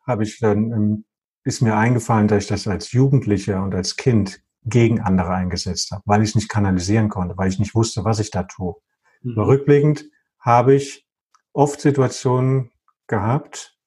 [0.04, 1.06] habe ich dann, ähm,
[1.44, 6.02] ist mir eingefallen, dass ich das als Jugendlicher und als Kind gegen andere eingesetzt habe,
[6.08, 8.74] weil ich es nicht kanalisieren konnte, weil ich nicht wusste, was ich da tue.
[9.22, 9.38] Mhm.
[9.38, 10.06] Rückblickend
[10.40, 11.08] habe ich
[11.54, 12.72] oft Situationen
[13.06, 13.78] gehabt,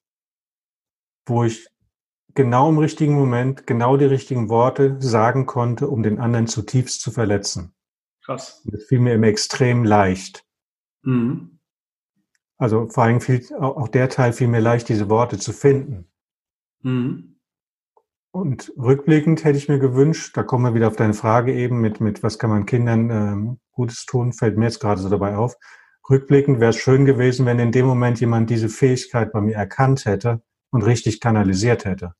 [1.25, 1.67] wo ich
[2.33, 7.11] genau im richtigen Moment genau die richtigen Worte sagen konnte, um den anderen zutiefst zu
[7.11, 7.75] verletzen.
[8.23, 8.63] Krass.
[8.63, 10.45] Das fiel mir immer extrem leicht.
[11.01, 11.54] Mhm.
[12.57, 16.07] Also vor allem fiel auch der Teil fiel mir leicht, diese Worte zu finden.
[16.81, 17.35] Mhm.
[18.31, 22.01] Und rückblickend hätte ich mir gewünscht, da kommen wir wieder auf deine Frage eben mit,
[22.01, 25.55] mit was kann man Kindern ähm, Gutes tun, fällt mir jetzt gerade so dabei auf.
[26.09, 30.05] Rückblickend wäre es schön gewesen, wenn in dem Moment jemand diese Fähigkeit bei mir erkannt
[30.05, 32.13] hätte und richtig kanalisiert hätte.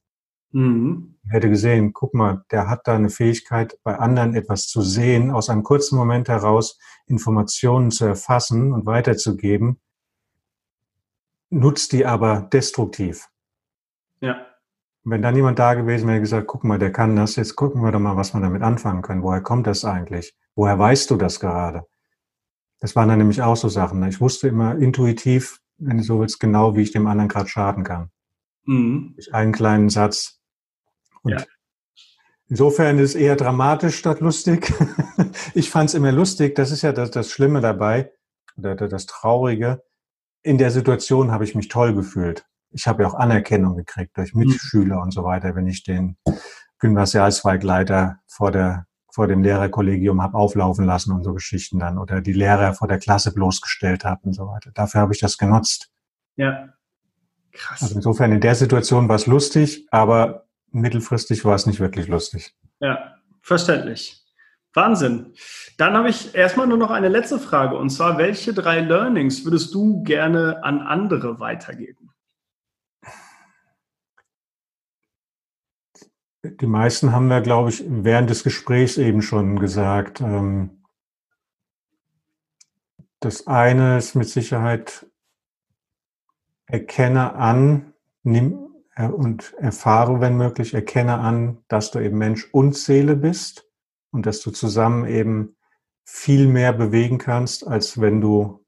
[0.51, 1.17] Mhm.
[1.27, 5.49] Hätte gesehen, guck mal, der hat da eine Fähigkeit, bei anderen etwas zu sehen, aus
[5.49, 9.81] einem kurzen Moment heraus Informationen zu erfassen und weiterzugeben,
[11.55, 13.27] nutzt die aber destruktiv.
[14.19, 14.45] Ja.
[15.03, 17.91] Wenn dann jemand da gewesen wäre, gesagt, guck mal, der kann das, jetzt gucken wir
[17.91, 19.23] doch mal, was wir damit anfangen können.
[19.23, 20.35] Woher kommt das eigentlich?
[20.55, 21.85] Woher weißt du das gerade?
[22.79, 23.99] Das waren dann nämlich auch so Sachen.
[23.99, 24.09] Ne?
[24.09, 27.83] Ich wusste immer intuitiv, wenn du so willst, genau, wie ich dem anderen gerade schaden
[27.83, 28.09] kann.
[28.65, 29.13] Mhm.
[29.15, 30.41] Durch einen kleinen Satz.
[31.21, 31.43] Und ja.
[32.47, 34.73] insofern ist es eher dramatisch statt lustig.
[35.53, 36.55] ich fand es immer lustig.
[36.55, 38.11] Das ist ja das, das Schlimme dabei,
[38.57, 39.83] oder das Traurige.
[40.45, 42.45] In der Situation habe ich mich toll gefühlt.
[42.69, 44.41] Ich habe ja auch Anerkennung gekriegt durch mhm.
[44.41, 45.01] Mitschüler mhm.
[45.01, 46.17] und so weiter, wenn ich den
[46.79, 52.33] Gymnasialzweigleiter vor der vor dem Lehrerkollegium habe auflaufen lassen und so Geschichten dann oder die
[52.33, 54.71] Lehrer vor der Klasse bloßgestellt habe und so weiter.
[54.73, 55.89] Dafür habe ich das genutzt.
[56.35, 56.73] Ja.
[57.53, 57.81] Krass.
[57.81, 62.53] Also insofern in der Situation war es lustig, aber mittelfristig war es nicht wirklich lustig.
[62.81, 64.24] Ja, verständlich.
[64.75, 65.33] Wahnsinn.
[65.77, 69.73] Dann habe ich erstmal nur noch eine letzte Frage und zwar, welche drei Learnings würdest
[69.73, 72.11] du gerne an andere weitergeben?
[76.43, 80.21] Die meisten haben wir, glaube ich, während des Gesprächs eben schon gesagt.
[80.21, 80.83] Ähm,
[83.19, 85.07] das eine ist mit Sicherheit
[86.67, 92.75] erkenne an, nimm äh, und erfahre, wenn möglich, erkenne an, dass du eben Mensch und
[92.75, 93.64] Seele bist
[94.15, 95.57] und dass du zusammen eben
[96.05, 98.65] viel mehr bewegen kannst, als wenn du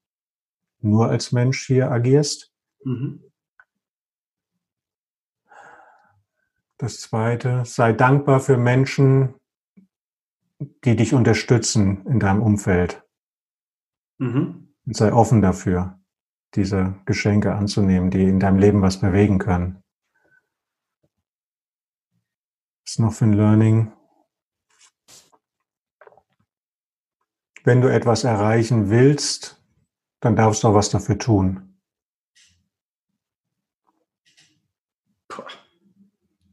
[0.81, 2.53] nur als Mensch hier agierst.
[2.83, 3.23] Mhm.
[6.77, 9.35] Das zweite, sei dankbar für Menschen,
[10.83, 13.03] die dich unterstützen in deinem Umfeld.
[14.17, 14.75] Mhm.
[14.85, 15.97] Und sei offen dafür
[16.55, 19.81] diese Geschenke anzunehmen, die in deinem Leben was bewegen können.
[22.83, 23.96] Was ist noch für ein Learning?
[27.68, 29.61] Wenn du etwas erreichen willst,
[30.22, 31.78] dann darfst du auch was dafür tun.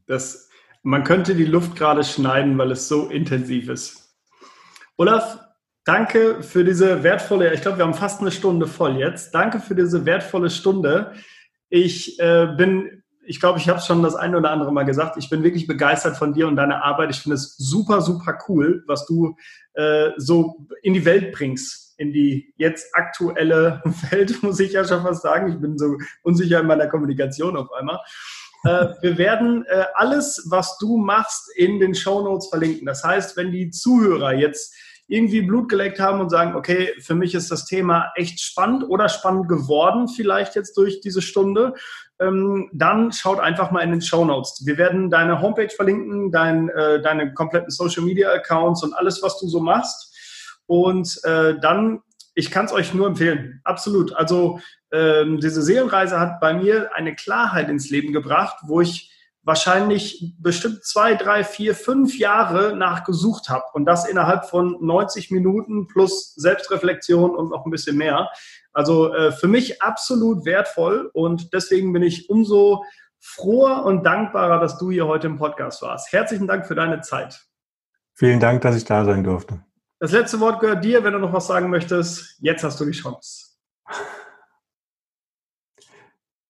[0.07, 0.49] Das,
[0.83, 4.13] man könnte die Luft gerade schneiden, weil es so intensiv ist.
[4.97, 5.39] Olaf,
[5.85, 9.33] Danke für diese wertvolle, ich glaube, wir haben fast eine Stunde voll jetzt.
[9.33, 11.13] Danke für diese wertvolle Stunde.
[11.69, 15.17] Ich äh, bin, ich glaube, ich habe es schon das eine oder andere Mal gesagt,
[15.17, 17.11] ich bin wirklich begeistert von dir und deiner Arbeit.
[17.11, 19.35] Ich finde es super, super cool, was du
[19.73, 25.03] äh, so in die Welt bringst, in die jetzt aktuelle Welt, muss ich ja schon
[25.03, 25.51] fast sagen.
[25.51, 27.99] Ich bin so unsicher in meiner Kommunikation auf einmal.
[28.63, 32.85] Äh, wir werden äh, alles, was du machst, in den Show Notes verlinken.
[32.85, 34.73] Das heißt, wenn die Zuhörer jetzt
[35.07, 39.07] irgendwie Blut geleckt haben und sagen, okay, für mich ist das Thema echt spannend oder
[39.07, 41.75] spannend geworden, vielleicht jetzt durch diese Stunde,
[42.19, 44.63] ähm, dann schaut einfach mal in den Show Notes.
[44.65, 49.39] Wir werden deine Homepage verlinken, dein, äh, deine kompletten Social Media Accounts und alles, was
[49.39, 50.13] du so machst.
[50.65, 52.01] Und äh, dann,
[52.33, 54.15] ich kann es euch nur empfehlen, absolut.
[54.15, 54.59] Also
[54.91, 59.11] ähm, diese Seelenreise hat bei mir eine Klarheit ins Leben gebracht, wo ich
[59.45, 65.87] wahrscheinlich bestimmt zwei, drei, vier, fünf Jahre nachgesucht habe und das innerhalb von 90 Minuten
[65.87, 68.29] plus Selbstreflexion und noch ein bisschen mehr.
[68.73, 72.83] Also äh, für mich absolut wertvoll und deswegen bin ich umso
[73.19, 76.11] froher und dankbarer, dass du hier heute im Podcast warst.
[76.11, 77.39] Herzlichen Dank für deine Zeit.
[78.15, 79.63] Vielen Dank, dass ich da sein durfte.
[79.99, 82.37] Das letzte Wort gehört dir, wenn du noch was sagen möchtest.
[82.39, 83.57] Jetzt hast du die Chance.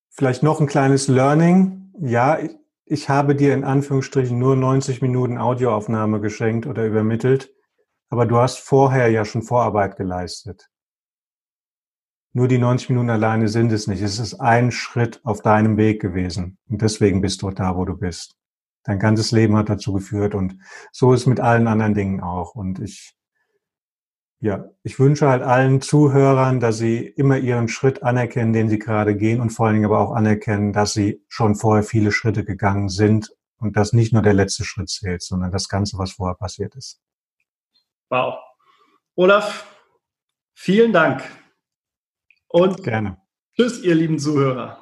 [0.09, 1.91] Vielleicht noch ein kleines Learning.
[1.99, 2.39] Ja,
[2.85, 7.51] ich habe dir in Anführungsstrichen nur 90 Minuten Audioaufnahme geschenkt oder übermittelt,
[8.09, 10.69] aber du hast vorher ja schon Vorarbeit geleistet.
[12.33, 14.01] Nur die 90 Minuten alleine sind es nicht.
[14.01, 16.57] Es ist ein Schritt auf deinem Weg gewesen.
[16.67, 18.35] Und deswegen bist du da, wo du bist.
[18.83, 20.35] Dein ganzes Leben hat dazu geführt.
[20.35, 20.59] Und
[20.91, 22.53] so ist mit allen anderen Dingen auch.
[22.53, 23.15] Und ich,
[24.39, 29.15] ja, ich wünsche halt allen Zuhörern, dass sie immer ihren Schritt anerkennen, den sie gerade
[29.15, 32.89] gehen und vor allen Dingen aber auch anerkennen, dass sie schon vorher viele Schritte gegangen
[32.89, 36.75] sind und dass nicht nur der letzte Schritt zählt, sondern das Ganze, was vorher passiert
[36.75, 37.01] ist.
[38.09, 38.35] Wow.
[39.15, 39.65] Olaf,
[40.53, 41.23] vielen Dank.
[42.47, 43.17] Und gerne.
[43.55, 44.81] Tschüss, ihr lieben Zuhörer.